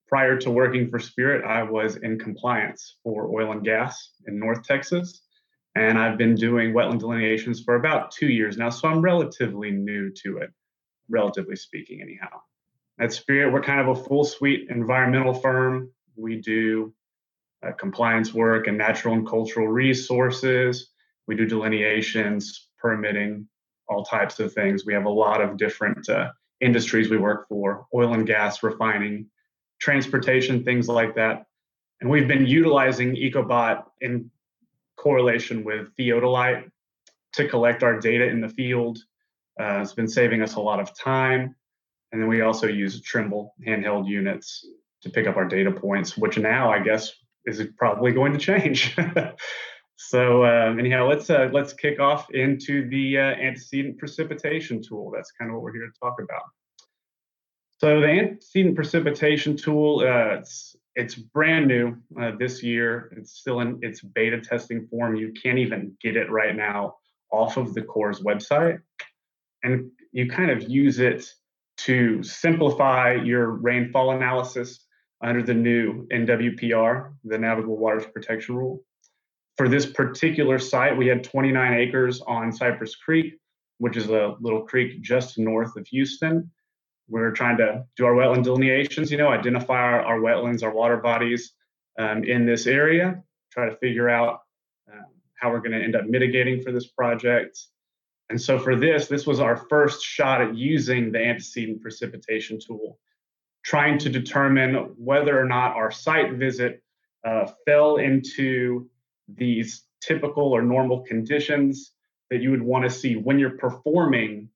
Prior 0.10 0.38
to 0.40 0.52
working 0.52 0.90
for 0.90 1.00
Spirit, 1.00 1.46
I 1.46 1.64
was 1.64 1.96
in 1.98 2.20
compliance 2.20 2.98
for 3.04 3.34
oil 3.34 3.54
and 3.54 3.64
gas 3.64 4.12
in 4.28 4.40
North 4.40 4.64
Texas 4.64 5.22
and 5.76 5.98
I've 5.98 6.18
been 6.18 6.36
doing 6.36 6.74
wetland 6.74 7.00
delineations 7.00 7.62
for 7.62 7.76
about 7.76 8.12
two 8.12 8.28
years 8.28 8.58
now, 8.58 8.70
so 8.70 8.88
I'm 8.88 9.02
relatively 9.02 9.72
new 9.72 10.12
to 10.24 10.38
it, 10.38 10.52
relatively 11.10 11.56
speaking, 11.56 12.02
anyhow. 12.02 12.42
At 13.00 13.14
Spirit, 13.14 13.54
we're 13.54 13.62
kind 13.62 13.80
of 13.80 13.88
a 13.88 14.04
full 14.04 14.26
suite 14.26 14.68
environmental 14.70 15.34
firm. 15.34 15.92
We 16.16 16.42
do 16.42 16.94
uh, 17.66 17.72
compliance 17.74 18.34
work 18.34 18.68
and 18.68 18.78
natural 18.78 19.14
and 19.14 19.28
cultural 19.28 19.68
resources. 19.68 20.92
We 21.28 21.36
do 21.36 21.46
delineations, 21.46 22.68
permitting, 22.78 23.48
all 23.88 24.04
types 24.04 24.40
of 24.40 24.54
things. 24.54 24.86
We 24.86 24.94
have 24.94 25.06
a 25.06 25.10
lot 25.10 25.42
of 25.42 25.58
different 25.58 26.10
uh, 26.10 26.30
industries 26.62 27.10
we 27.10 27.18
work 27.18 27.48
for 27.48 27.86
oil 27.94 28.14
and 28.14 28.26
gas, 28.26 28.64
refining, 28.64 29.28
transportation, 29.80 30.64
things 30.64 30.88
like 30.88 31.16
that. 31.16 31.46
And 32.02 32.10
we've 32.10 32.28
been 32.28 32.46
utilizing 32.46 33.16
EcoBot 33.16 33.84
in 34.02 34.30
correlation 35.00 35.64
with 35.64 35.96
Theodolite 35.98 36.70
to 37.34 37.48
collect 37.48 37.84
our 37.84 38.00
data 38.00 38.28
in 38.28 38.42
the 38.42 38.50
field. 38.50 39.00
Uh, 39.60 39.80
it's 39.82 39.94
been 39.94 40.08
saving 40.08 40.42
us 40.42 40.56
a 40.56 40.60
lot 40.60 40.80
of 40.80 40.98
time. 40.98 41.56
And 42.12 42.22
then 42.22 42.28
we 42.28 42.42
also 42.42 42.68
use 42.68 43.02
Trimble 43.02 43.54
handheld 43.66 44.08
units 44.08 44.66
to 45.04 45.10
pick 45.10 45.28
up 45.28 45.38
our 45.38 45.46
data 45.46 45.72
points, 45.72 46.18
which 46.18 46.38
now 46.38 46.72
I 46.72 46.80
guess 46.80 47.12
is 47.46 47.64
probably 47.78 48.12
going 48.12 48.34
to 48.34 48.40
change. 48.40 48.98
so 49.96 50.44
um, 50.44 50.80
anyhow, 50.80 51.08
let's 51.08 51.30
uh, 51.30 51.50
let's 51.54 51.74
kick 51.74 52.00
off 52.00 52.30
into 52.32 52.90
the 52.90 53.18
uh, 53.18 53.22
antecedent 53.22 53.98
precipitation 54.00 54.82
tool. 54.82 55.12
That's 55.14 55.32
kind 55.32 55.50
of 55.50 55.56
what 55.56 55.64
we're 55.64 55.74
here 55.74 55.86
to 55.86 56.00
talk 56.02 56.16
about. 56.22 56.44
So 57.78 58.02
the 58.02 58.08
antecedent 58.08 58.76
precipitation 58.76 59.56
tool, 59.56 60.00
uh, 60.00 60.40
it's 60.40 60.76
it's 61.00 61.16
brand 61.16 61.66
new 61.66 61.96
uh, 62.20 62.32
this 62.38 62.62
year. 62.62 63.14
It's 63.16 63.32
still 63.40 63.62
in 63.62 63.80
its 63.82 64.02
beta 64.02 64.42
testing 64.42 64.86
form. 64.88 65.16
You 65.16 65.32
can't 65.32 65.58
even 65.58 65.96
get 66.02 66.18
it 66.18 66.30
right 66.30 66.56
now 66.56 66.96
off 67.32 67.56
of 67.56 67.74
the 67.74 67.82
Corps 67.82 68.20
website, 68.22 68.80
and 69.64 69.90
you 70.12 70.30
kind 70.30 70.52
of 70.52 70.70
use 70.70 71.00
it 71.00 71.26
to 71.78 72.22
simplify 72.22 73.14
your 73.14 73.52
rainfall 73.52 74.12
analysis 74.12 74.86
under 75.24 75.42
the 75.42 75.54
new 75.54 76.06
NWPR, 76.12 77.14
the 77.24 77.38
Navigable 77.38 77.78
Waters 77.78 78.06
Protection 78.14 78.56
Rule. 78.56 78.84
For 79.56 79.70
this 79.70 79.86
particular 79.86 80.60
site, 80.60 80.98
we 80.98 81.08
had 81.08 81.24
29 81.24 81.74
acres 81.74 82.22
on 82.28 82.52
Cypress 82.52 82.96
Creek, 82.96 83.36
which 83.78 83.96
is 83.96 84.10
a 84.10 84.36
little 84.42 84.64
creek 84.64 85.02
just 85.02 85.38
north 85.38 85.78
of 85.78 85.88
Houston. 85.88 86.52
We're 87.10 87.32
trying 87.32 87.58
to 87.58 87.86
do 87.98 88.06
our 88.06 88.14
wetland 88.14 88.44
delineations, 88.44 89.12
you 89.12 89.18
know, 89.18 89.30
identify 89.30 89.78
our, 89.78 90.02
our 90.02 90.20
wetlands, 90.20 90.64
our 90.64 90.72
water 90.72 90.98
bodies 90.98 91.54
um, 91.98 92.24
in 92.24 92.46
this 92.46 92.68
area, 92.68 93.24
try 93.52 93.70
to 93.70 93.76
figure 93.78 94.10
out 94.10 94.42
um, 94.92 95.06
how 95.36 95.52
we're 95.52 95.60
going 95.60 95.72
to 95.72 95.84
end 95.84 95.96
up 95.96 96.06
mitigating 96.06 96.62
for 96.62 96.72
this 96.72 96.88
project. 96.88 97.60
And 98.30 98.40
so 98.40 98.60
for 98.60 98.76
this, 98.76 99.08
this 99.08 99.26
was 99.26 99.40
our 99.40 99.58
first 99.58 100.04
shot 100.04 100.42
at 100.42 100.56
using 100.56 101.12
the 101.12 101.20
antecedent 101.20 101.82
precipitation 101.82 102.60
tool 102.60 103.00
trying 103.64 103.98
to 104.00 104.10
determine 104.10 104.74
whether 104.98 105.40
or 105.40 105.46
not 105.46 105.76
our 105.76 105.92
site 105.92 106.34
visit 106.34 106.82
uh, 107.26 107.46
fell 107.66 107.98
into 107.98 108.90
these 109.28 109.84
typical 110.02 110.54
or 110.54 110.62
normal 110.62 111.02
conditions 111.02 111.92
that 112.30 112.42
you 112.42 112.52
would 112.52 112.62
want 112.62 112.84
to 112.84 112.90
see 112.90 113.16
when 113.16 113.38
you're 113.38 113.58
performing 113.58 114.50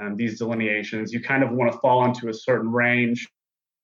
um, 0.00 0.16
these 0.16 0.38
delineations. 0.38 1.12
You 1.12 1.20
kind 1.20 1.42
of 1.42 1.50
want 1.50 1.72
to 1.72 1.78
fall 1.78 2.04
into 2.04 2.28
a 2.28 2.34
certain 2.34 2.70
range 2.70 3.28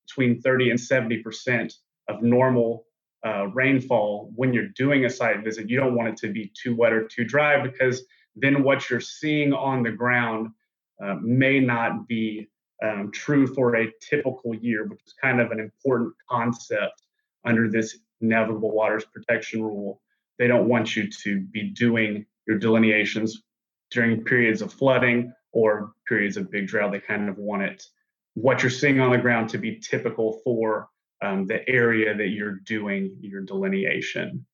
between 0.07 0.41
30 0.41 0.71
and 0.71 0.79
70% 0.79 1.73
of 2.09 2.23
normal 2.23 2.87
uh, 3.27 3.47
rainfall 3.49 4.31
when 4.35 4.53
you're 4.53 4.69
doing 4.69 5.05
a 5.05 5.11
site 5.11 5.43
visit. 5.43 5.71
You 5.71 5.79
don't 5.79 5.95
want 5.95 6.09
it 6.09 6.17
to 6.19 6.33
be 6.33 6.53
too 6.61 6.77
wet 6.77 6.93
or 6.93 7.07
too 7.09 7.25
dry 7.25 7.63
because 7.63 8.03
then 8.37 8.63
what 8.63 8.91
you're 8.91 9.01
seeing 9.01 9.53
on 9.53 9.83
the 9.83 9.91
ground 9.91 10.51
uh, 11.03 11.15
may 11.21 11.59
not 11.59 12.07
be 12.07 12.49
um, 12.83 13.11
true 13.13 13.47
for 13.47 13.77
a 13.77 13.91
typical 14.01 14.55
year, 14.55 14.85
which 14.85 15.01
is 15.07 15.15
kind 15.15 15.41
of 15.41 15.51
an 15.51 15.61
important 15.61 16.13
concept 16.29 17.03
under 17.45 17.71
this 17.71 17.99
navigable 18.21 18.73
waters 18.73 19.05
protection 19.05 19.63
rule. 19.63 20.01
They 20.39 20.47
don't 20.47 20.69
want 20.69 20.97
you 20.97 21.09
to 21.23 21.41
be 21.41 21.71
doing 21.71 22.27
your 22.47 22.59
delineations 22.59 23.43
during 23.91 24.25
periods 24.25 24.61
of 24.61 24.73
flooding 24.73 25.33
or 25.55 25.93
periods 26.07 26.37
of 26.37 26.51
big 26.51 26.67
drought. 26.67 26.93
They 26.93 27.01
kind 27.01 27.29
of 27.29 27.39
want 27.39 27.63
it, 27.63 27.87
what 28.35 28.63
you're 28.63 28.71
seeing 28.71 29.01
on 29.01 29.13
the 29.13 29.19
ground, 29.19 29.49
to 29.51 29.59
be 29.59 29.79
typical 29.79 30.41
for 30.45 30.89
um, 31.23 31.47
the 31.47 31.67
area 31.69 32.15
that 32.15 32.29
you're 32.29 32.57
doing 32.57 33.17
your 33.21 33.41
delineation. 33.41 34.45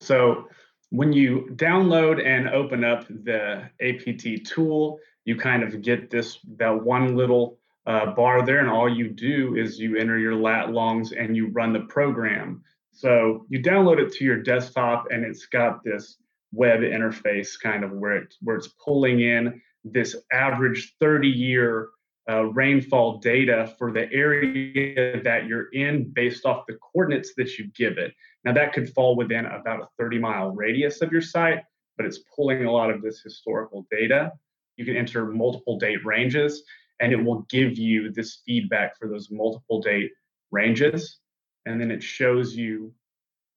So 0.00 0.48
when 0.90 1.12
you 1.12 1.48
download 1.54 2.24
and 2.24 2.48
open 2.50 2.84
up 2.84 3.08
the 3.08 3.68
APT 3.80 4.46
tool, 4.46 4.98
you 5.24 5.36
kind 5.36 5.62
of 5.62 5.80
get 5.82 6.10
this 6.10 6.38
that 6.58 6.84
one 6.84 7.16
little 7.16 7.58
uh, 7.86 8.06
bar 8.14 8.44
there, 8.44 8.60
and 8.60 8.68
all 8.68 8.88
you 8.88 9.08
do 9.08 9.56
is 9.56 9.78
you 9.78 9.96
enter 9.96 10.18
your 10.18 10.34
lat 10.34 10.70
longs 10.70 11.12
and 11.12 11.36
you 11.36 11.48
run 11.48 11.72
the 11.72 11.80
program. 11.80 12.62
So 12.92 13.46
you 13.48 13.62
download 13.62 13.98
it 13.98 14.12
to 14.14 14.24
your 14.24 14.42
desktop, 14.42 15.06
and 15.10 15.24
it's 15.24 15.46
got 15.46 15.82
this 15.82 16.18
web 16.52 16.80
interface 16.80 17.58
kind 17.60 17.82
of 17.82 17.92
where 17.92 18.16
it 18.16 18.34
where 18.42 18.56
it's 18.56 18.68
pulling 18.84 19.20
in 19.20 19.60
this 19.84 20.16
average 20.32 20.94
30 21.00 21.28
year 21.28 21.88
uh, 22.30 22.44
rainfall 22.44 23.18
data 23.18 23.74
for 23.78 23.92
the 23.92 24.10
area 24.12 25.20
that 25.22 25.46
you're 25.46 25.68
in 25.72 26.10
based 26.12 26.46
off 26.46 26.64
the 26.68 26.74
coordinates 26.74 27.34
that 27.36 27.58
you 27.58 27.66
give 27.74 27.98
it. 27.98 28.12
Now, 28.44 28.52
that 28.52 28.72
could 28.72 28.92
fall 28.92 29.16
within 29.16 29.46
about 29.46 29.80
a 29.80 29.88
30 29.98 30.18
mile 30.18 30.50
radius 30.50 31.02
of 31.02 31.12
your 31.12 31.20
site, 31.20 31.60
but 31.96 32.06
it's 32.06 32.20
pulling 32.34 32.64
a 32.64 32.70
lot 32.70 32.90
of 32.90 33.02
this 33.02 33.20
historical 33.22 33.86
data. 33.90 34.32
You 34.76 34.84
can 34.84 34.96
enter 34.96 35.26
multiple 35.26 35.78
date 35.78 36.04
ranges 36.04 36.62
and 37.00 37.12
it 37.12 37.22
will 37.22 37.44
give 37.50 37.76
you 37.76 38.12
this 38.12 38.42
feedback 38.46 38.96
for 38.98 39.08
those 39.08 39.28
multiple 39.30 39.80
date 39.80 40.12
ranges. 40.50 41.18
And 41.66 41.80
then 41.80 41.90
it 41.90 42.02
shows 42.02 42.54
you 42.54 42.92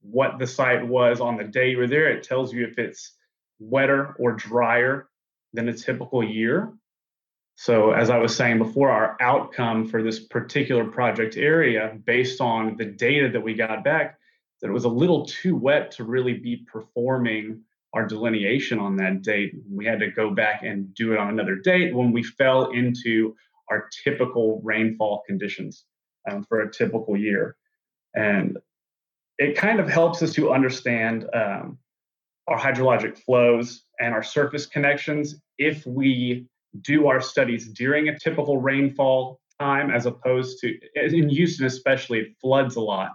what 0.01 0.39
the 0.39 0.47
site 0.47 0.85
was 0.85 1.19
on 1.19 1.37
the 1.37 1.43
day 1.43 1.71
you 1.71 1.77
were 1.77 1.87
there. 1.87 2.09
It 2.09 2.23
tells 2.23 2.53
you 2.53 2.65
if 2.65 2.77
it's 2.77 3.13
wetter 3.59 4.15
or 4.19 4.33
drier 4.33 5.07
than 5.55 5.69
a 5.69 5.73
typical 5.73 6.23
year. 6.23 6.73
So, 7.55 7.91
as 7.91 8.09
I 8.09 8.17
was 8.17 8.35
saying 8.35 8.57
before, 8.57 8.89
our 8.89 9.15
outcome 9.21 9.87
for 9.87 10.03
this 10.03 10.19
particular 10.19 10.85
project 10.85 11.37
area, 11.37 11.97
based 12.05 12.41
on 12.41 12.75
the 12.77 12.85
data 12.85 13.29
that 13.31 13.41
we 13.41 13.53
got 13.53 13.83
back, 13.83 14.19
that 14.61 14.67
it 14.67 14.73
was 14.73 14.83
a 14.83 14.89
little 14.89 15.25
too 15.25 15.55
wet 15.55 15.91
to 15.91 16.03
really 16.03 16.33
be 16.33 16.65
performing 16.71 17.61
our 17.93 18.05
delineation 18.05 18.77
on 18.77 18.97
that 18.97 19.21
date. 19.21 19.53
We 19.71 19.85
had 19.85 19.99
to 19.99 20.11
go 20.11 20.31
back 20.31 20.63
and 20.63 20.93
do 20.93 21.13
it 21.13 21.17
on 21.17 21.29
another 21.29 21.55
date 21.55 21.95
when 21.95 22.11
we 22.11 22.23
fell 22.23 22.71
into 22.71 23.35
our 23.71 23.89
typical 24.03 24.61
rainfall 24.63 25.23
conditions 25.25 25.85
um, 26.29 26.43
for 26.43 26.61
a 26.61 26.71
typical 26.71 27.15
year. 27.15 27.55
And 28.13 28.57
it 29.37 29.55
kind 29.55 29.79
of 29.79 29.87
helps 29.87 30.21
us 30.21 30.33
to 30.33 30.51
understand 30.51 31.25
um, 31.33 31.77
our 32.47 32.59
hydrologic 32.59 33.17
flows 33.17 33.83
and 33.99 34.13
our 34.13 34.23
surface 34.23 34.65
connections 34.65 35.35
if 35.57 35.85
we 35.85 36.47
do 36.81 37.07
our 37.07 37.21
studies 37.21 37.67
during 37.69 38.09
a 38.09 38.19
typical 38.19 38.57
rainfall 38.57 39.39
time 39.59 39.89
as 39.89 40.05
opposed 40.05 40.59
to 40.59 40.77
in 40.95 41.29
Houston 41.29 41.65
especially 41.65 42.19
it 42.19 42.35
floods 42.41 42.75
a 42.75 42.81
lot. 42.81 43.11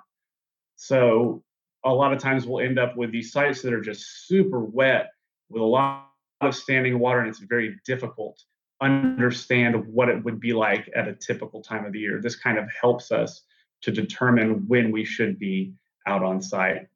So 0.77 1.43
a 1.85 1.93
lot 1.93 2.13
of 2.13 2.19
times 2.19 2.47
we'll 2.47 2.65
end 2.65 2.79
up 2.79 2.97
with 2.97 3.13
these 3.13 3.33
sites 3.33 3.63
that 3.63 3.73
are 3.73 3.81
just 3.81 4.27
super 4.27 4.61
wet 4.61 5.11
with 5.49 5.63
a 5.63 5.67
lot 5.67 6.09
of 6.41 6.55
standing 6.55 6.99
water 6.99 7.21
and 7.21 7.29
it's 7.29 7.41
very 7.41 7.77
difficult 7.85 8.39
to 8.39 8.45
understand 8.87 9.87
what 9.87 10.09
it 10.09 10.25
would 10.25 10.41
be 10.41 10.53
like 10.53 10.91
at 10.97 11.09
a 11.09 11.15
typical 11.15 11.63
time 11.63 11.85
of 11.85 11.93
the 11.93 11.99
year. 11.99 12.21
This 12.23 12.37
kind 12.37 12.59
of 12.59 12.65
helps 12.81 13.13
us 13.13 13.43
to 13.83 13.91
determine 13.91 14.67
when 14.69 14.91
we 14.91 15.05
should 15.05 15.39
be 15.39 15.75
out 16.07 16.23
on 16.23 16.41
site. 16.41 16.87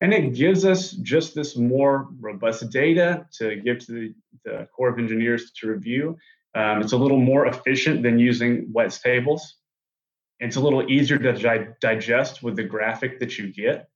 And 0.00 0.12
it 0.12 0.34
gives 0.34 0.64
us 0.64 0.90
just 0.92 1.34
this 1.34 1.56
more 1.56 2.08
robust 2.20 2.70
data 2.70 3.26
to 3.38 3.56
give 3.56 3.78
to 3.86 3.92
the, 3.92 4.14
the 4.44 4.68
Corps 4.76 4.90
of 4.90 4.98
Engineers 4.98 5.52
to 5.60 5.68
review. 5.68 6.16
Um, 6.54 6.80
it's 6.80 6.92
a 6.92 6.96
little 6.96 7.18
more 7.18 7.46
efficient 7.46 8.02
than 8.02 8.18
using 8.18 8.70
WETS 8.72 9.00
tables. 9.00 9.56
It's 10.38 10.56
a 10.56 10.60
little 10.60 10.90
easier 10.90 11.18
to 11.18 11.32
di- 11.32 11.68
digest 11.80 12.42
with 12.42 12.56
the 12.56 12.64
graphic 12.64 13.20
that 13.20 13.38
you 13.38 13.52
get 13.52 13.88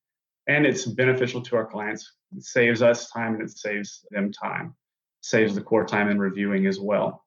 and 0.50 0.66
it's 0.66 0.84
beneficial 0.84 1.40
to 1.42 1.56
our 1.56 1.66
clients. 1.66 2.12
It 2.36 2.42
saves 2.42 2.82
us 2.82 3.10
time 3.10 3.34
and 3.34 3.42
it 3.42 3.50
saves 3.50 4.04
them 4.10 4.32
time, 4.32 4.74
saves 5.20 5.54
the 5.54 5.60
Corps 5.60 5.86
time 5.86 6.08
in 6.08 6.18
reviewing 6.18 6.66
as 6.66 6.80
well. 6.80 7.24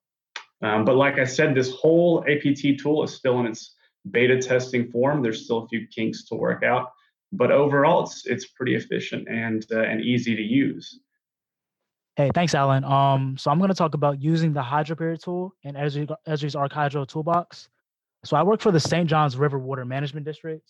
Um, 0.62 0.84
but 0.84 0.96
like 0.96 1.20
I 1.20 1.24
said, 1.24 1.56
this 1.56 1.72
whole 1.72 2.26
APT 2.28 2.80
tool 2.82 3.04
is 3.04 3.14
still 3.14 3.40
in 3.40 3.48
its 3.48 3.76
beta 4.12 4.42
testing 4.42 4.92
form. 4.92 5.22
There's 5.22 5.46
still 5.46 5.60
a 5.60 5.68
few 5.68 5.88
kinks 5.88 6.26
to 6.26 6.36
work 6.36 6.64
out, 6.64 6.92
but 7.34 7.52
overall, 7.52 8.04
it's 8.04 8.26
it's 8.26 8.46
pretty 8.46 8.76
efficient 8.76 9.28
and 9.28 9.66
uh, 9.72 9.82
and 9.82 10.02
easy 10.02 10.36
to 10.36 10.42
use. 10.42 11.00
Hey, 12.16 12.30
thanks, 12.34 12.54
Allen. 12.54 12.84
Um, 12.84 13.36
so 13.40 13.50
I'm 13.50 13.58
going 13.58 13.70
to 13.70 13.76
talk 13.76 13.96
about 13.96 14.22
using 14.22 14.54
the 14.54 14.62
HydroPeriod 14.62 15.20
tool 15.24 15.56
in 15.64 15.74
Esri's, 15.74 16.12
Esri's 16.28 16.54
ArcHydro 16.54 17.08
toolbox. 17.08 17.70
So 18.24 18.38
I 18.38 18.44
work 18.44 18.62
for 18.62 18.72
the 18.72 18.80
St. 18.80 19.10
Johns 19.10 19.36
River 19.36 19.58
Water 19.58 19.84
Management 19.84 20.24
District, 20.24 20.64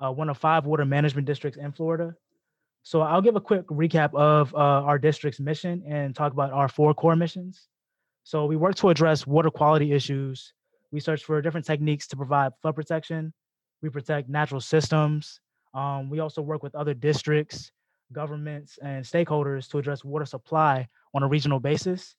uh, 0.00 0.10
one 0.10 0.28
of 0.28 0.36
five 0.36 0.66
water 0.66 0.84
management 0.84 1.28
districts 1.28 1.58
in 1.58 1.70
Florida. 1.70 2.12
So 2.82 3.02
I'll 3.02 3.22
give 3.22 3.36
a 3.36 3.40
quick 3.40 3.66
recap 3.68 4.12
of 4.14 4.52
uh, 4.52 4.58
our 4.58 4.98
district's 4.98 5.38
mission 5.38 5.84
and 5.86 6.14
talk 6.14 6.32
about 6.32 6.52
our 6.52 6.68
four 6.68 6.92
core 6.92 7.14
missions. 7.14 7.68
So 8.24 8.46
we 8.46 8.56
work 8.56 8.74
to 8.76 8.88
address 8.88 9.28
water 9.28 9.50
quality 9.50 9.92
issues. 9.92 10.54
We 10.90 10.98
search 10.98 11.24
for 11.24 11.40
different 11.40 11.66
techniques 11.66 12.08
to 12.08 12.16
provide 12.16 12.52
flood 12.62 12.74
protection. 12.74 13.32
We 13.80 13.90
protect 13.90 14.28
natural 14.28 14.60
systems. 14.60 15.40
Um, 15.74 16.10
we 16.10 16.20
also 16.20 16.42
work 16.42 16.62
with 16.62 16.74
other 16.74 16.94
districts, 16.94 17.70
governments, 18.12 18.78
and 18.82 19.04
stakeholders 19.04 19.68
to 19.70 19.78
address 19.78 20.04
water 20.04 20.24
supply 20.24 20.88
on 21.14 21.22
a 21.22 21.28
regional 21.28 21.60
basis. 21.60 22.14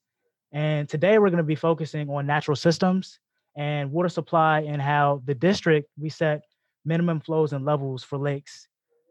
And 0.51 0.87
today 0.87 1.17
we're 1.17 1.29
going 1.29 1.37
to 1.37 1.43
be 1.43 1.55
focusing 1.55 2.09
on 2.09 2.25
natural 2.25 2.55
systems 2.55 3.19
and 3.55 3.91
water 3.91 4.09
supply 4.09 4.61
and 4.61 4.81
how 4.81 5.21
the 5.25 5.35
district 5.35 5.89
we 5.97 6.09
set 6.09 6.41
minimum 6.85 7.19
flows 7.19 7.53
and 7.53 7.65
levels 7.65 8.03
for 8.03 8.17
lakes 8.17 8.67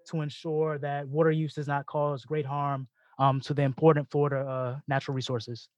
to 0.09 0.23
ensure 0.23 0.79
that 0.79 1.07
water 1.07 1.31
use 1.31 1.55
does 1.55 1.69
not 1.69 1.87
cause 1.87 2.25
great 2.25 2.47
harm 2.47 2.89
um, 3.19 3.41
to 3.43 3.55
the 3.55 3.63
important 3.63 4.11
Florida 4.11 4.49
uh, 4.49 4.79
natural 4.89 5.15
resources. 5.15 5.69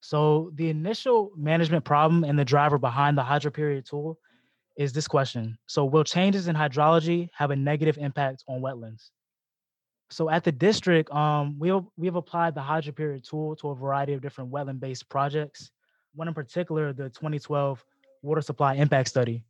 So 0.00 0.52
the 0.54 0.70
initial 0.70 1.32
management 1.36 1.84
problem 1.84 2.22
and 2.22 2.38
the 2.38 2.44
driver 2.44 2.78
behind 2.78 3.18
the 3.18 3.22
hydroperiod 3.22 3.88
tool 3.88 4.18
is 4.76 4.92
this 4.92 5.08
question. 5.08 5.58
So 5.66 5.84
will 5.84 6.04
changes 6.04 6.48
in 6.48 6.56
hydrology 6.56 7.28
have 7.32 7.50
a 7.50 7.56
negative 7.56 7.98
impact 7.98 8.44
on 8.48 8.60
wetlands? 8.60 9.10
So 10.10 10.30
at 10.30 10.44
the 10.44 10.52
district, 10.52 11.10
um, 11.12 11.58
we 11.58 11.68
have, 11.68 11.84
we 11.96 12.06
have 12.06 12.16
applied 12.16 12.54
the 12.54 12.60
hydroperiod 12.60 13.28
tool 13.28 13.56
to 13.56 13.70
a 13.70 13.74
variety 13.74 14.12
of 14.12 14.20
different 14.20 14.52
wetland-based 14.52 15.08
projects. 15.08 15.70
One 16.14 16.28
in 16.28 16.34
particular, 16.34 16.92
the 16.92 17.08
2012 17.08 17.84
water 18.22 18.40
supply 18.40 18.74
impact 18.74 19.08
study. 19.08 19.42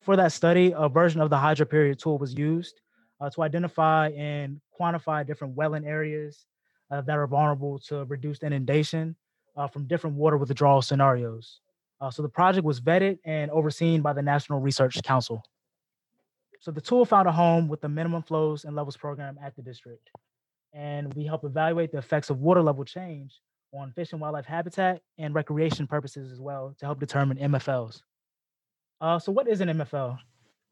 For 0.00 0.16
that 0.16 0.32
study, 0.32 0.72
a 0.74 0.88
version 0.88 1.20
of 1.20 1.28
the 1.28 1.36
hydroperiod 1.36 1.98
tool 1.98 2.18
was 2.18 2.32
used 2.34 2.80
uh, 3.20 3.28
to 3.30 3.42
identify 3.42 4.08
and 4.10 4.60
quantify 4.78 5.26
different 5.26 5.56
wetland 5.56 5.86
areas 5.86 6.46
uh, 6.90 7.00
that 7.02 7.18
are 7.18 7.26
vulnerable 7.26 7.78
to 7.80 8.04
reduced 8.04 8.42
inundation 8.42 9.16
uh, 9.56 9.66
from 9.66 9.86
different 9.86 10.16
water 10.16 10.36
withdrawal 10.36 10.80
scenarios. 10.80 11.60
Uh, 12.00 12.10
so 12.10 12.22
the 12.22 12.28
project 12.28 12.64
was 12.64 12.80
vetted 12.80 13.18
and 13.24 13.50
overseen 13.50 14.02
by 14.02 14.12
the 14.12 14.22
National 14.22 14.60
Research 14.60 15.02
Council. 15.02 15.42
So 16.60 16.70
the 16.70 16.80
tool 16.80 17.04
found 17.04 17.28
a 17.28 17.32
home 17.32 17.68
with 17.68 17.80
the 17.80 17.88
minimum 17.88 18.22
flows 18.22 18.64
and 18.64 18.74
levels 18.74 18.96
program 18.96 19.38
at 19.42 19.54
the 19.56 19.62
district. 19.62 20.10
And 20.72 21.12
we 21.14 21.24
help 21.24 21.44
evaluate 21.44 21.92
the 21.92 21.98
effects 21.98 22.30
of 22.30 22.40
water 22.40 22.62
level 22.62 22.84
change 22.84 23.40
on 23.72 23.92
fish 23.92 24.12
and 24.12 24.20
wildlife 24.20 24.46
habitat 24.46 25.02
and 25.18 25.34
recreation 25.34 25.86
purposes 25.86 26.32
as 26.32 26.40
well 26.40 26.74
to 26.78 26.86
help 26.86 27.00
determine 27.00 27.38
MFLs. 27.38 28.02
Uh, 29.00 29.18
so 29.18 29.30
what 29.30 29.48
is 29.48 29.60
an 29.60 29.68
MFL? 29.68 30.18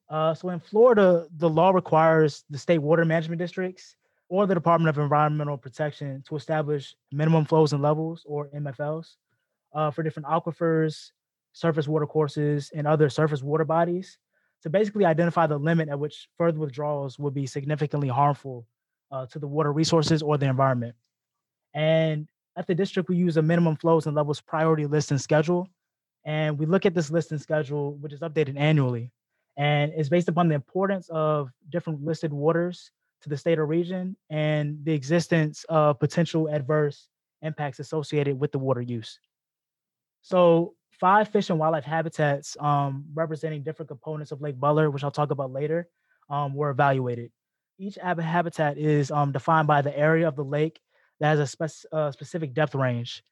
Uh, 0.09 0.35
so 0.35 0.49
in 0.51 0.61
Florida, 0.61 1.27
the 1.37 1.49
law 1.49 1.71
requires 1.71 2.45
the 2.51 2.59
state 2.59 2.79
water 2.79 3.05
management 3.05 3.39
districts 3.39 3.97
or 4.29 4.47
the 4.47 4.55
Department 4.55 4.89
of 4.89 5.03
Environmental 5.03 5.57
Protection 5.57 6.23
to 6.29 6.37
establish 6.37 6.95
minimum 7.13 7.45
flows 7.45 7.73
and 7.73 7.83
levels 7.83 8.25
or 8.27 8.49
MFLs 8.49 9.17
uh, 9.73 9.91
for 9.91 10.03
different 10.03 10.27
aquifers, 10.29 11.13
surface 11.57 11.89
water 11.89 12.07
courses, 12.07 12.71
and 12.75 12.87
other 12.87 13.09
surface 13.09 13.43
water 13.43 13.65
bodies 13.65 14.19
to 14.63 14.69
basically 14.69 15.07
identify 15.07 15.47
the 15.47 15.57
limit 15.57 15.89
at 15.89 15.99
which 15.99 16.29
further 16.37 16.59
withdrawals 16.59 17.19
would 17.19 17.33
be 17.33 17.47
significantly 17.47 18.09
harmful 18.09 18.67
uh, 19.11 19.25
to 19.25 19.39
the 19.39 19.47
water 19.47 19.73
resources 19.73 20.21
or 20.21 20.37
the 20.37 20.45
environment. 20.45 20.95
And 21.73 22.29
at 22.59 22.67
the 22.67 22.75
district, 22.75 23.09
we 23.09 23.17
use 23.17 23.39
a 23.39 23.43
minimum 23.43 23.77
flows 23.77 24.07
and 24.07 24.15
levels 24.15 24.39
priority 24.39 24.85
list 24.85 25.13
and 25.13 25.21
schedule. 25.21 25.67
And 26.27 26.59
we 26.59 26.67
look 26.67 26.85
at 26.85 26.93
this 26.93 27.11
list 27.11 27.33
and 27.33 27.41
schedule, 27.41 27.95
which 27.95 28.13
is 28.13 28.21
updated 28.21 28.59
annually. 28.59 29.11
And 29.57 29.93
it's 29.97 30.11
based 30.11 30.29
upon 30.29 30.49
the 30.49 30.55
importance 30.55 31.09
of 31.09 31.49
different 31.71 32.05
listed 32.05 32.35
waters 32.35 32.91
to 33.23 33.31
the 33.31 33.37
state 33.39 33.59
or 33.59 33.65
region 33.65 34.15
and 34.29 34.79
the 34.85 34.93
existence 34.93 35.65
of 35.71 35.99
potential 35.99 36.49
adverse 36.49 37.09
impacts 37.41 37.79
associated 37.79 38.39
with 38.39 38.53
the 38.53 38.59
water 38.59 38.83
use. 38.83 39.19
So 40.21 40.75
five 41.01 41.29
fish 41.29 41.51
and 41.51 41.59
wildlife 41.59 41.85
habitats 41.85 42.57
um, 42.61 43.05
representing 43.15 43.63
different 43.63 43.89
components 43.89 44.33
of 44.33 44.41
Lake 44.41 44.59
Butler, 44.59 44.91
which 44.91 45.05
I'll 45.05 45.11
talk 45.11 45.31
about 45.31 45.53
later, 45.53 45.89
um, 46.31 46.55
were 46.55 46.71
evaluated. 46.71 47.31
Each 47.79 47.97
habitat 47.97 48.79
is 48.79 49.11
um, 49.11 49.33
defined 49.33 49.67
by 49.67 49.83
the 49.83 49.97
area 49.97 50.27
of 50.27 50.37
the 50.37 50.45
lake 50.45 50.81
that 51.21 51.29
has 51.29 51.41
a 51.41 51.47
spec- 51.47 51.93
uh, 51.93 52.11
specific 52.11 52.55
depth 52.55 52.75
range. 52.75 53.23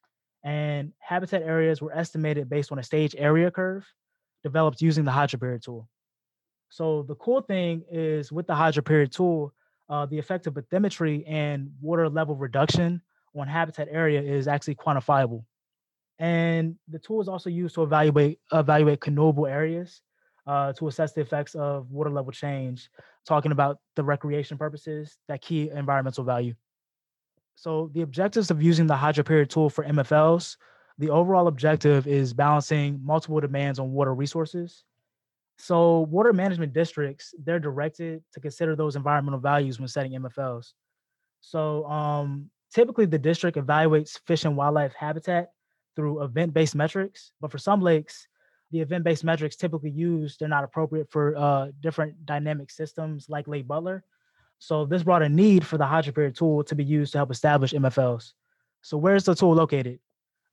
And 0.42 0.92
habitat 0.99 1.42
areas 1.42 1.80
were 1.80 1.92
estimated 1.92 2.50
based 2.50 2.70
on 2.70 2.79
a 2.79 2.83
stage 2.83 3.14
area 3.16 3.50
curve 3.50 3.87
developed 4.42 4.83
using 4.83 5.05
the 5.05 5.11
hydroperiod 5.11 5.62
tool. 5.62 5.88
So 6.68 7.03
the 7.03 7.14
cool 7.14 7.40
thing 7.40 7.85
is 7.90 8.31
with 8.31 8.46
the 8.46 8.53
hydroperiod 8.53 9.11
tool, 9.11 9.55
uh, 9.88 10.07
the 10.07 10.18
effect 10.18 10.46
of 10.46 10.55
bathymetry 10.55 11.24
and 11.27 11.70
water 11.81 12.09
level 12.09 12.37
reduction 12.37 13.00
on 13.35 13.48
habitat 13.48 13.88
area 13.90 14.20
is 14.20 14.46
actually 14.46 14.74
quantifiable. 14.74 15.44
And 16.18 16.77
the 16.88 16.98
tool 16.98 17.20
is 17.20 17.29
also 17.29 17.50
used 17.50 17.74
to 17.74 17.83
evaluate 17.83 18.38
evaluate 18.53 19.00
canoeable 19.00 19.50
areas 19.50 20.03
uh, 20.46 20.72
to 20.74 20.88
assess 20.88 21.12
the 21.12 21.20
effects 21.20 21.55
of 21.55 21.90
water 21.90 22.11
level 22.11 22.33
change, 22.33 22.90
talking 23.27 23.53
about 23.53 23.79
the 23.96 24.05
recreation 24.05 24.59
purposes, 24.59 25.18
that 25.29 25.42
key 25.42 25.70
environmental 25.70 26.24
value. 26.24 26.55
So 27.57 27.90
the 27.94 28.03
objectives 28.03 28.50
of 28.50 28.62
using 28.62 28.87
the 28.87 28.94
hydroperiod 28.94 29.48
tool 29.48 29.70
for 29.70 29.85
MFLs, 29.85 30.57
the 30.98 31.11
overall 31.11 31.48
objective 31.48 32.07
is 32.07 32.33
balancing 32.33 33.00
multiple 33.03 33.40
demands 33.40 33.79
on 33.79 33.92
water 33.92 34.14
resources. 34.14 34.85
So 35.57 36.00
water 36.00 36.33
management 36.33 36.72
districts, 36.72 37.35
they're 37.44 37.61
directed 37.61 38.22
to 38.33 38.40
consider 38.40 38.74
those 38.74 38.96
environmental 38.96 39.40
values 39.40 39.79
when 39.79 39.88
setting 39.88 40.12
MFLs. 40.12 40.72
So 41.40 41.85
um, 41.87 42.50
typically 42.72 43.07
the 43.07 43.18
district 43.18 43.57
evaluates 43.57 44.18
fish 44.27 44.44
and 44.44 44.57
wildlife 44.57 44.94
habitat 44.94 45.50
through 45.96 46.22
event-based 46.22 46.74
metrics. 46.74 47.33
But 47.40 47.50
for 47.50 47.59
some 47.59 47.80
lakes, 47.80 48.26
the 48.70 48.80
event-based 48.80 49.24
metrics 49.24 49.57
typically 49.57 49.90
used 49.90 50.40
they're 50.40 50.48
not 50.48 50.64
appropriate 50.64 51.11
for 51.11 51.37
uh, 51.37 51.68
different 51.80 52.26
dynamic 52.26 52.70
systems 52.70 53.28
like 53.28 53.46
Lake 53.46 53.68
Butler. 53.68 54.04
So 54.59 54.87
this 54.87 55.02
brought 55.02 55.22
a 55.22 55.28
need 55.28 55.66
for 55.66 55.78
the 55.78 55.85
hydroperiod 55.85 56.37
tool 56.37 56.64
to 56.64 56.74
be 56.74 56.85
used 56.85 57.12
to 57.12 57.18
help 57.18 57.30
establish 57.30 57.72
MFLs. 57.72 58.33
So 58.83 58.96
where's 58.96 59.24
the 59.24 59.35
tool 59.35 59.54
located? 59.54 60.00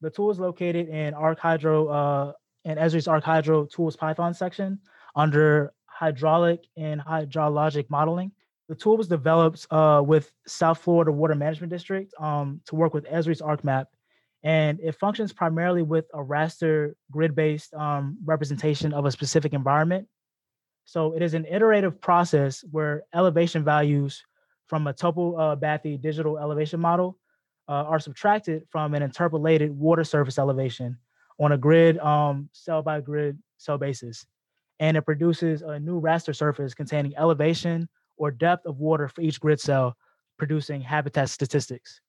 The 0.01 0.09
tool 0.09 0.31
is 0.31 0.39
located 0.39 0.89
in 0.89 1.13
ArcHydro 1.13 2.29
uh, 2.29 2.33
in 2.65 2.77
Esri's 2.77 3.07
ArcHydro 3.07 3.69
Tools 3.71 3.95
Python 3.95 4.33
section 4.33 4.79
under 5.15 5.73
hydraulic 5.85 6.65
and 6.77 7.01
hydrologic 7.01 7.89
modeling. 7.89 8.31
The 8.69 8.75
tool 8.75 8.97
was 8.97 9.07
developed 9.07 9.67
uh, 9.71 10.01
with 10.05 10.31
South 10.47 10.79
Florida 10.79 11.11
Water 11.11 11.35
Management 11.35 11.71
District 11.71 12.13
um, 12.19 12.61
to 12.65 12.75
work 12.75 12.93
with 12.93 13.05
Esri's 13.05 13.41
ArcMap 13.41 13.87
and 14.43 14.79
it 14.79 14.93
functions 14.93 15.31
primarily 15.33 15.83
with 15.83 16.05
a 16.13 16.17
raster 16.17 16.93
grid-based 17.11 17.73
um, 17.73 18.17
representation 18.25 18.93
of 18.93 19.05
a 19.05 19.11
specific 19.11 19.53
environment. 19.53 20.07
So 20.85 21.13
it 21.13 21.21
is 21.21 21.33
an 21.33 21.45
iterative 21.45 22.01
process 22.01 22.63
where 22.71 23.03
elevation 23.13 23.63
values 23.63 24.23
from 24.67 24.87
a 24.87 24.93
topography 24.93 25.93
uh, 25.93 25.97
digital 25.97 26.39
elevation 26.39 26.79
model 26.79 27.19
uh, 27.69 27.83
are 27.83 27.99
subtracted 27.99 28.63
from 28.69 28.95
an 28.95 29.03
interpolated 29.03 29.71
water 29.77 30.03
surface 30.03 30.39
elevation 30.39 30.97
on 31.39 31.51
a 31.51 31.57
grid 31.57 31.97
um, 31.99 32.49
cell 32.53 32.81
by 32.81 32.99
grid 32.99 33.37
cell 33.57 33.77
basis. 33.77 34.25
And 34.79 34.97
it 34.97 35.03
produces 35.03 35.61
a 35.61 35.79
new 35.79 36.01
raster 36.01 36.35
surface 36.35 36.73
containing 36.73 37.15
elevation 37.15 37.87
or 38.17 38.31
depth 38.31 38.65
of 38.65 38.79
water 38.79 39.07
for 39.07 39.21
each 39.21 39.39
grid 39.39 39.59
cell, 39.59 39.95
producing 40.37 40.81
habitat 40.81 41.29
statistics. 41.29 42.01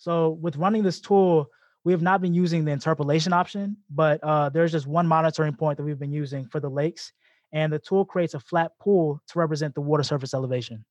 So 0.00 0.30
with 0.40 0.56
running 0.56 0.82
this 0.82 0.98
tool, 0.98 1.50
we 1.84 1.92
have 1.92 2.00
not 2.00 2.22
been 2.22 2.32
using 2.32 2.64
the 2.64 2.72
interpolation 2.72 3.34
option, 3.34 3.76
but 3.90 4.18
uh, 4.24 4.48
there's 4.48 4.72
just 4.72 4.86
one 4.86 5.06
monitoring 5.06 5.54
point 5.54 5.76
that 5.76 5.84
we've 5.84 5.98
been 5.98 6.10
using 6.10 6.46
for 6.46 6.58
the 6.58 6.70
lakes, 6.70 7.12
and 7.52 7.70
the 7.70 7.78
tool 7.78 8.06
creates 8.06 8.32
a 8.32 8.40
flat 8.40 8.72
pool 8.80 9.22
to 9.28 9.38
represent 9.38 9.74
the 9.74 9.82
water 9.82 10.02
surface 10.02 10.32
elevation. 10.32 10.86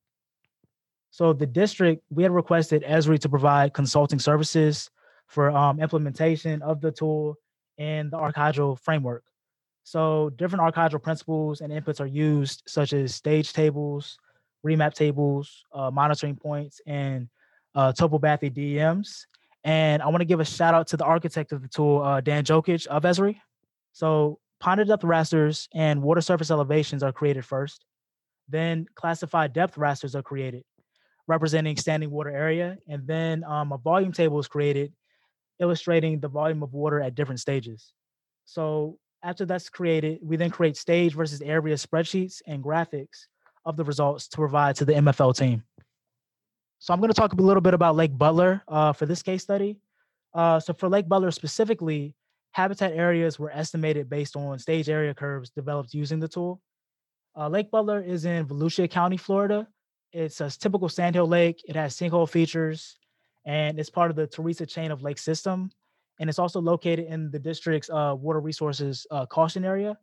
So 1.10 1.34
the 1.34 1.48
district, 1.48 2.04
we 2.12 2.22
had 2.22 2.32
requested 2.32 2.84
Esri 2.84 3.20
to 3.22 3.30
provide 3.30 3.74
consulting 3.74 4.20
services 4.20 4.92
for 5.26 5.50
um, 5.50 5.80
implementation 5.80 6.62
of 6.62 6.80
the 6.80 6.92
tool 6.92 7.36
in 7.80 8.12
the 8.12 8.18
ArcHydro 8.18 8.80
framework. 8.80 9.24
So 9.86 10.30
different 10.36 10.62
ArcHydro 10.62 11.02
principles 11.02 11.62
and 11.62 11.74
inputs 11.74 12.00
are 12.00 12.06
used, 12.06 12.62
such 12.68 12.94
as 12.94 13.16
stage 13.16 13.54
tables, 13.54 14.20
remap 14.64 14.94
tables, 14.94 15.66
uh, 15.74 15.90
monitoring 15.90 16.36
points, 16.36 16.80
and 16.86 17.28
uh, 17.80 17.94
Topobathy 17.94 18.52
DMs. 18.52 19.26
And 19.64 20.02
I 20.02 20.08
want 20.08 20.20
to 20.22 20.26
give 20.26 20.40
a 20.40 20.46
shout 20.46 20.74
out 20.74 20.88
to 20.88 20.98
the 20.98 21.06
architect 21.06 21.52
of 21.54 21.62
the 21.62 21.68
tool, 21.68 22.02
uh, 22.02 22.22
Dan 22.22 22.44
Djokic 22.44 22.88
of 22.88 23.04
Esri. 23.04 23.38
So 23.94 24.40
ponded 24.62 24.88
depth 24.88 25.04
rasters 25.04 25.70
and 25.74 26.02
water 26.02 26.22
surface 26.22 26.52
elevations 26.52 27.04
are 27.04 27.14
created 27.14 27.46
first. 27.46 27.86
Then 28.50 28.86
classified 28.96 29.54
depth 29.54 29.78
rasters 29.78 30.16
are 30.16 30.24
created, 30.24 30.64
representing 31.28 31.78
standing 31.78 32.12
water 32.12 32.32
area. 32.32 32.78
And 32.88 33.08
then 33.08 33.44
um, 33.46 33.72
a 33.72 33.78
volume 33.78 34.12
table 34.12 34.40
is 34.40 34.48
created, 34.48 34.92
illustrating 35.60 36.20
the 36.20 36.28
volume 36.28 36.64
of 36.64 36.74
water 36.74 37.00
at 37.02 37.16
different 37.16 37.40
stages. 37.40 37.94
So 38.46 38.98
after 39.24 39.46
that's 39.46 39.70
created, 39.70 40.20
we 40.22 40.36
then 40.36 40.50
create 40.50 40.76
stage 40.76 41.14
versus 41.14 41.42
area 41.42 41.76
spreadsheets 41.76 42.42
and 42.48 42.64
graphics 42.64 43.28
of 43.66 43.78
the 43.78 43.84
results 43.84 44.28
to 44.30 44.38
provide 44.38 44.76
to 44.78 44.86
the 44.86 44.94
MFL 44.94 45.38
team. 45.38 45.64
So 46.80 46.94
I'm 46.94 47.00
going 47.02 47.10
to 47.12 47.14
talk 47.14 47.34
a 47.34 47.36
little 47.36 47.62
bit 47.62 47.74
about 47.74 47.98
Lake 47.98 48.18
Butler 48.18 48.64
uh, 48.68 48.94
for 48.94 49.06
this 49.06 49.22
case 49.22 49.44
study. 49.44 49.78
Uh, 50.34 50.60
so 50.60 50.74
for 50.74 50.88
Lake 50.88 51.10
Butler 51.10 51.32
specifically, 51.32 52.16
habitat 52.52 52.94
areas 52.94 53.38
were 53.38 53.52
estimated 53.52 54.10
based 54.10 54.38
on 54.38 54.58
stage 54.60 54.90
area 54.90 55.14
curves 55.14 55.50
developed 55.50 55.94
using 55.94 56.20
the 56.20 56.28
tool. 56.28 56.62
Uh, 57.38 57.48
lake 57.50 57.70
Butler 57.70 58.02
is 58.02 58.26
in 58.26 58.46
Volusia 58.46 58.90
County, 58.90 59.18
Florida. 59.18 59.68
It's 60.14 60.42
a 60.42 60.50
typical 60.50 60.90
sandhill 60.90 61.28
lake. 61.28 61.62
It 61.68 61.76
has 61.76 61.96
sinkhole 61.96 62.30
features, 62.30 62.98
and 63.46 63.80
it's 63.80 63.90
part 63.90 64.10
of 64.10 64.16
the 64.16 64.26
Theresa 64.26 64.66
chain 64.66 64.92
of 64.92 65.04
lake 65.04 65.20
system. 65.20 65.72
and 66.20 66.30
it's 66.30 66.40
also 66.40 66.60
located 66.60 67.06
in 67.08 67.32
the 67.32 67.40
district's 67.40 67.90
uh, 67.90 68.14
water 68.18 68.40
resources 68.40 69.08
uh, 69.12 69.26
caution 69.26 69.64
area. 69.64 69.98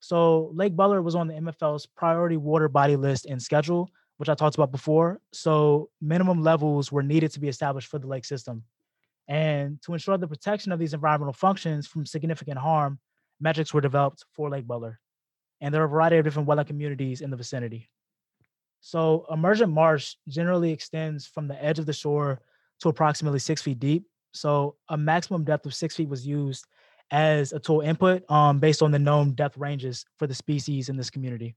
So 0.00 0.50
Lake 0.54 0.76
Butler 0.76 1.02
was 1.02 1.14
on 1.16 1.26
the 1.26 1.34
MFL's 1.34 1.86
priority 1.86 2.36
water 2.36 2.68
body 2.68 2.96
list 2.96 3.26
and 3.26 3.42
schedule, 3.42 3.90
which 4.18 4.28
I 4.28 4.34
talked 4.34 4.56
about 4.56 4.70
before. 4.70 5.20
So 5.32 5.90
minimum 6.00 6.42
levels 6.42 6.92
were 6.92 7.02
needed 7.02 7.32
to 7.32 7.40
be 7.40 7.48
established 7.48 7.88
for 7.88 7.98
the 7.98 8.06
lake 8.06 8.24
system. 8.24 8.64
And 9.28 9.80
to 9.82 9.92
ensure 9.92 10.18
the 10.18 10.28
protection 10.28 10.72
of 10.72 10.78
these 10.78 10.94
environmental 10.94 11.32
functions 11.32 11.86
from 11.86 12.04
significant 12.04 12.58
harm, 12.58 12.98
metrics 13.40 13.72
were 13.72 13.80
developed 13.80 14.24
for 14.34 14.50
Lake 14.50 14.66
Butler. 14.66 14.98
And 15.60 15.72
there 15.72 15.82
are 15.82 15.86
a 15.86 15.88
variety 15.88 16.18
of 16.18 16.24
different 16.24 16.48
wetland 16.48 16.66
communities 16.66 17.20
in 17.20 17.30
the 17.30 17.36
vicinity. 17.36 17.88
So 18.80 19.26
emergent 19.30 19.72
marsh 19.72 20.14
generally 20.28 20.72
extends 20.72 21.26
from 21.26 21.48
the 21.48 21.62
edge 21.62 21.78
of 21.78 21.86
the 21.86 21.92
shore 21.92 22.40
to 22.80 22.88
approximately 22.88 23.38
six 23.38 23.60
feet 23.62 23.78
deep. 23.78 24.04
So 24.32 24.76
a 24.88 24.96
maximum 24.96 25.44
depth 25.44 25.66
of 25.66 25.74
six 25.74 25.96
feet 25.96 26.08
was 26.08 26.26
used 26.26 26.64
as 27.10 27.52
a 27.52 27.58
tool 27.58 27.80
input 27.80 28.30
um, 28.30 28.58
based 28.58 28.82
on 28.82 28.90
the 28.90 28.98
known 28.98 29.32
depth 29.32 29.56
ranges 29.56 30.04
for 30.18 30.26
the 30.26 30.34
species 30.34 30.88
in 30.88 30.96
this 30.96 31.10
community. 31.10 31.56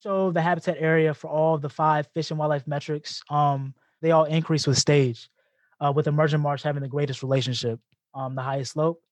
So 0.00 0.30
the 0.30 0.40
habitat 0.40 0.76
area 0.78 1.12
for 1.12 1.28
all 1.28 1.54
of 1.54 1.60
the 1.60 1.68
five 1.68 2.08
fish 2.14 2.30
and 2.30 2.38
wildlife 2.38 2.66
metrics, 2.66 3.22
um, 3.28 3.74
they 4.00 4.12
all 4.12 4.24
increase 4.24 4.66
with 4.66 4.78
stage, 4.78 5.28
uh, 5.78 5.92
with 5.94 6.06
emergent 6.06 6.42
marsh 6.42 6.62
having 6.62 6.82
the 6.82 6.88
greatest 6.88 7.22
relationship, 7.22 7.78
um, 8.14 8.34
the 8.34 8.42
highest 8.42 8.72
slope. 8.72 9.02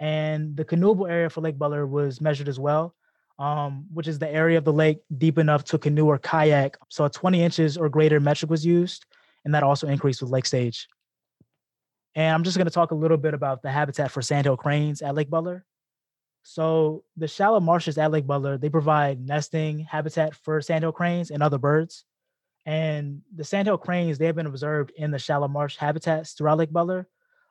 And 0.00 0.56
the 0.56 0.64
canoeable 0.64 1.08
area 1.08 1.30
for 1.30 1.40
Lake 1.40 1.58
Butler 1.58 1.86
was 1.86 2.20
measured 2.20 2.48
as 2.48 2.58
well, 2.58 2.94
um, 3.38 3.86
which 3.94 4.08
is 4.08 4.18
the 4.18 4.28
area 4.28 4.58
of 4.58 4.64
the 4.64 4.72
lake 4.72 4.98
deep 5.16 5.38
enough 5.38 5.62
to 5.66 5.78
canoe 5.78 6.06
or 6.06 6.18
kayak. 6.18 6.76
So 6.88 7.04
a 7.04 7.10
20 7.10 7.40
inches 7.40 7.76
or 7.76 7.88
greater 7.88 8.18
metric 8.18 8.50
was 8.50 8.66
used, 8.66 9.06
and 9.44 9.54
that 9.54 9.62
also 9.62 9.86
increased 9.86 10.20
with 10.20 10.30
lake 10.32 10.46
stage. 10.46 10.88
And 12.16 12.34
I'm 12.34 12.42
just 12.42 12.56
going 12.56 12.66
to 12.66 12.72
talk 12.72 12.90
a 12.90 12.96
little 12.96 13.16
bit 13.16 13.32
about 13.32 13.62
the 13.62 13.70
habitat 13.70 14.10
for 14.10 14.22
sandhill 14.22 14.56
cranes 14.56 15.02
at 15.02 15.14
Lake 15.14 15.30
Butler. 15.30 15.64
So 16.50 17.04
the 17.14 17.28
shallow 17.28 17.60
marshes 17.60 17.98
at 17.98 18.10
Lake 18.10 18.26
Butler, 18.26 18.56
they 18.56 18.70
provide 18.70 19.20
nesting 19.20 19.80
habitat 19.80 20.34
for 20.34 20.62
sandhill 20.62 20.92
cranes 20.92 21.30
and 21.30 21.42
other 21.42 21.58
birds. 21.58 22.06
And 22.64 23.20
the 23.36 23.44
sandhill 23.44 23.76
cranes, 23.76 24.16
they 24.16 24.24
have 24.24 24.34
been 24.34 24.46
observed 24.46 24.90
in 24.96 25.10
the 25.10 25.18
shallow 25.18 25.46
marsh 25.46 25.76
habitats 25.76 26.32
throughout 26.32 26.56
Lake 26.56 26.72
Butler, 26.72 27.06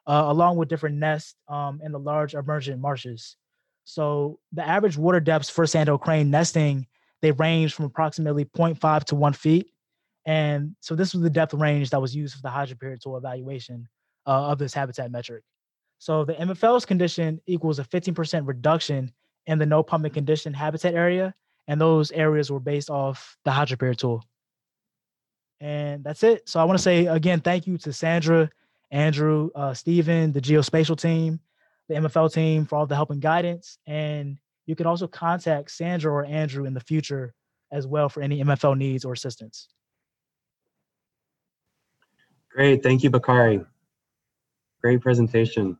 uh, 0.08 0.24
along 0.26 0.58
with 0.58 0.68
different 0.68 0.98
nests 0.98 1.36
um, 1.48 1.80
in 1.84 1.92
the 1.92 2.00
large 2.00 2.34
emergent 2.34 2.82
marshes. 2.82 3.36
So 3.84 4.40
the 4.52 4.68
average 4.68 4.98
water 4.98 5.20
depths 5.20 5.52
for 5.52 5.68
sandhill 5.68 6.00
crane 6.00 6.32
nesting, 6.32 6.88
they 7.22 7.34
range 7.34 7.76
from 7.76 7.86
approximately 7.86 8.46
0.5 8.46 9.04
to 9.04 9.16
1 9.16 9.34
feet. 9.34 9.68
And 10.26 10.76
so 10.80 10.96
this 10.96 11.14
was 11.14 11.22
the 11.22 11.30
depth 11.30 11.54
range 11.54 11.92
that 11.92 12.02
was 12.02 12.16
used 12.16 12.34
for 12.34 12.42
the 12.42 12.50
hydroperiod 12.50 13.02
tool 13.02 13.16
evaluation 13.16 13.88
uh, 14.26 14.48
of 14.48 14.58
this 14.58 14.74
habitat 14.74 15.12
metric. 15.12 15.44
So 16.00 16.26
the 16.26 16.34
MFL's 16.34 16.86
condition 16.86 17.42
equals 17.48 17.80
a 17.80 17.84
15% 17.84 18.48
reduction 18.48 19.12
in 19.46 19.58
the 19.60 19.66
no 19.66 19.84
pumping 19.84 20.12
condition 20.12 20.54
habitat 20.54 20.94
area. 20.94 21.34
And 21.68 21.82
those 21.82 22.12
areas 22.12 22.52
were 22.52 22.60
based 22.60 22.90
off 22.90 23.38
the 23.44 23.52
hydroperiod 23.52 23.98
tool. 23.98 24.24
And 25.60 26.04
that's 26.04 26.24
it. 26.24 26.48
So 26.48 26.60
I 26.60 26.64
want 26.66 26.78
to 26.78 26.84
say 26.84 27.08
again, 27.08 27.42
thank 27.42 27.66
you 27.68 27.78
to 27.80 27.92
Sandra, 27.92 28.50
Andrew, 28.92 29.50
uh, 29.56 29.74
Stephen, 29.74 30.32
the 30.32 30.42
geospatial 30.42 31.00
team, 31.00 31.40
the 31.90 31.96
MFL 31.96 32.32
team 32.32 32.66
for 32.66 32.78
all 32.78 32.86
the 32.86 32.96
help 32.96 33.10
and 33.10 33.22
guidance. 33.22 33.80
And 33.88 34.38
you 34.66 34.76
can 34.76 34.86
also 34.86 35.08
contact 35.08 35.72
Sandra 35.72 36.12
or 36.12 36.26
Andrew 36.26 36.66
in 36.66 36.74
the 36.74 36.80
future 36.80 37.34
as 37.72 37.88
well 37.88 38.08
for 38.08 38.22
any 38.22 38.44
MFL 38.44 38.78
needs 38.78 39.04
or 39.04 39.14
assistance. 39.14 39.68
Great. 42.50 42.82
Thank 42.84 43.04
you, 43.04 43.10
Bakari. 43.10 43.62
Great 44.82 45.02
presentation. 45.02 45.78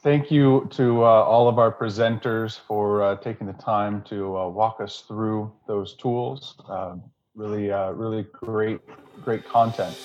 Thank 0.00 0.30
you 0.30 0.68
to 0.74 1.02
uh, 1.02 1.06
all 1.06 1.48
of 1.48 1.58
our 1.58 1.72
presenters 1.72 2.60
for 2.68 3.02
uh, 3.02 3.16
taking 3.16 3.48
the 3.48 3.52
time 3.54 4.02
to 4.02 4.38
uh, 4.38 4.48
walk 4.48 4.80
us 4.80 5.02
through 5.08 5.52
those 5.66 5.94
tools. 5.94 6.54
Um, 6.68 7.02
really, 7.34 7.72
uh, 7.72 7.90
really 7.90 8.24
great, 8.32 8.80
great 9.24 9.44
content. 9.44 9.96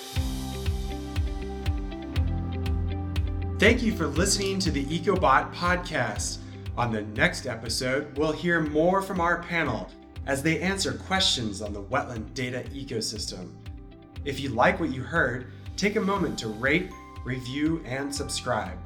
Thank 3.60 3.84
you 3.84 3.95
for 3.95 4.08
listening 4.08 4.58
to 4.60 4.71
the 4.71 4.84
EcoBot 4.86 5.53
podcast. 5.53 6.39
On 6.75 6.91
the 6.91 7.03
next 7.03 7.45
episode, 7.45 8.17
we'll 8.17 8.32
hear 8.32 8.62
more 8.62 8.99
from 8.99 9.21
our 9.21 9.43
panel 9.43 9.91
as 10.25 10.41
they 10.41 10.60
answer 10.60 10.93
questions 10.93 11.62
on 11.62 11.71
the 11.71 11.84
wetland 11.84 12.34
data 12.34 12.63
ecosystem. 12.73 13.51
If 14.25 14.39
you 14.39 14.49
like 14.49 14.79
what 14.79 14.89
you 14.89 15.03
heard, 15.03 15.51
take 15.77 15.97
a 15.97 16.01
moment 16.01 16.39
to 16.39 16.47
rate, 16.47 16.89
review, 17.23 17.84
and 17.86 18.13
subscribe. 18.13 18.79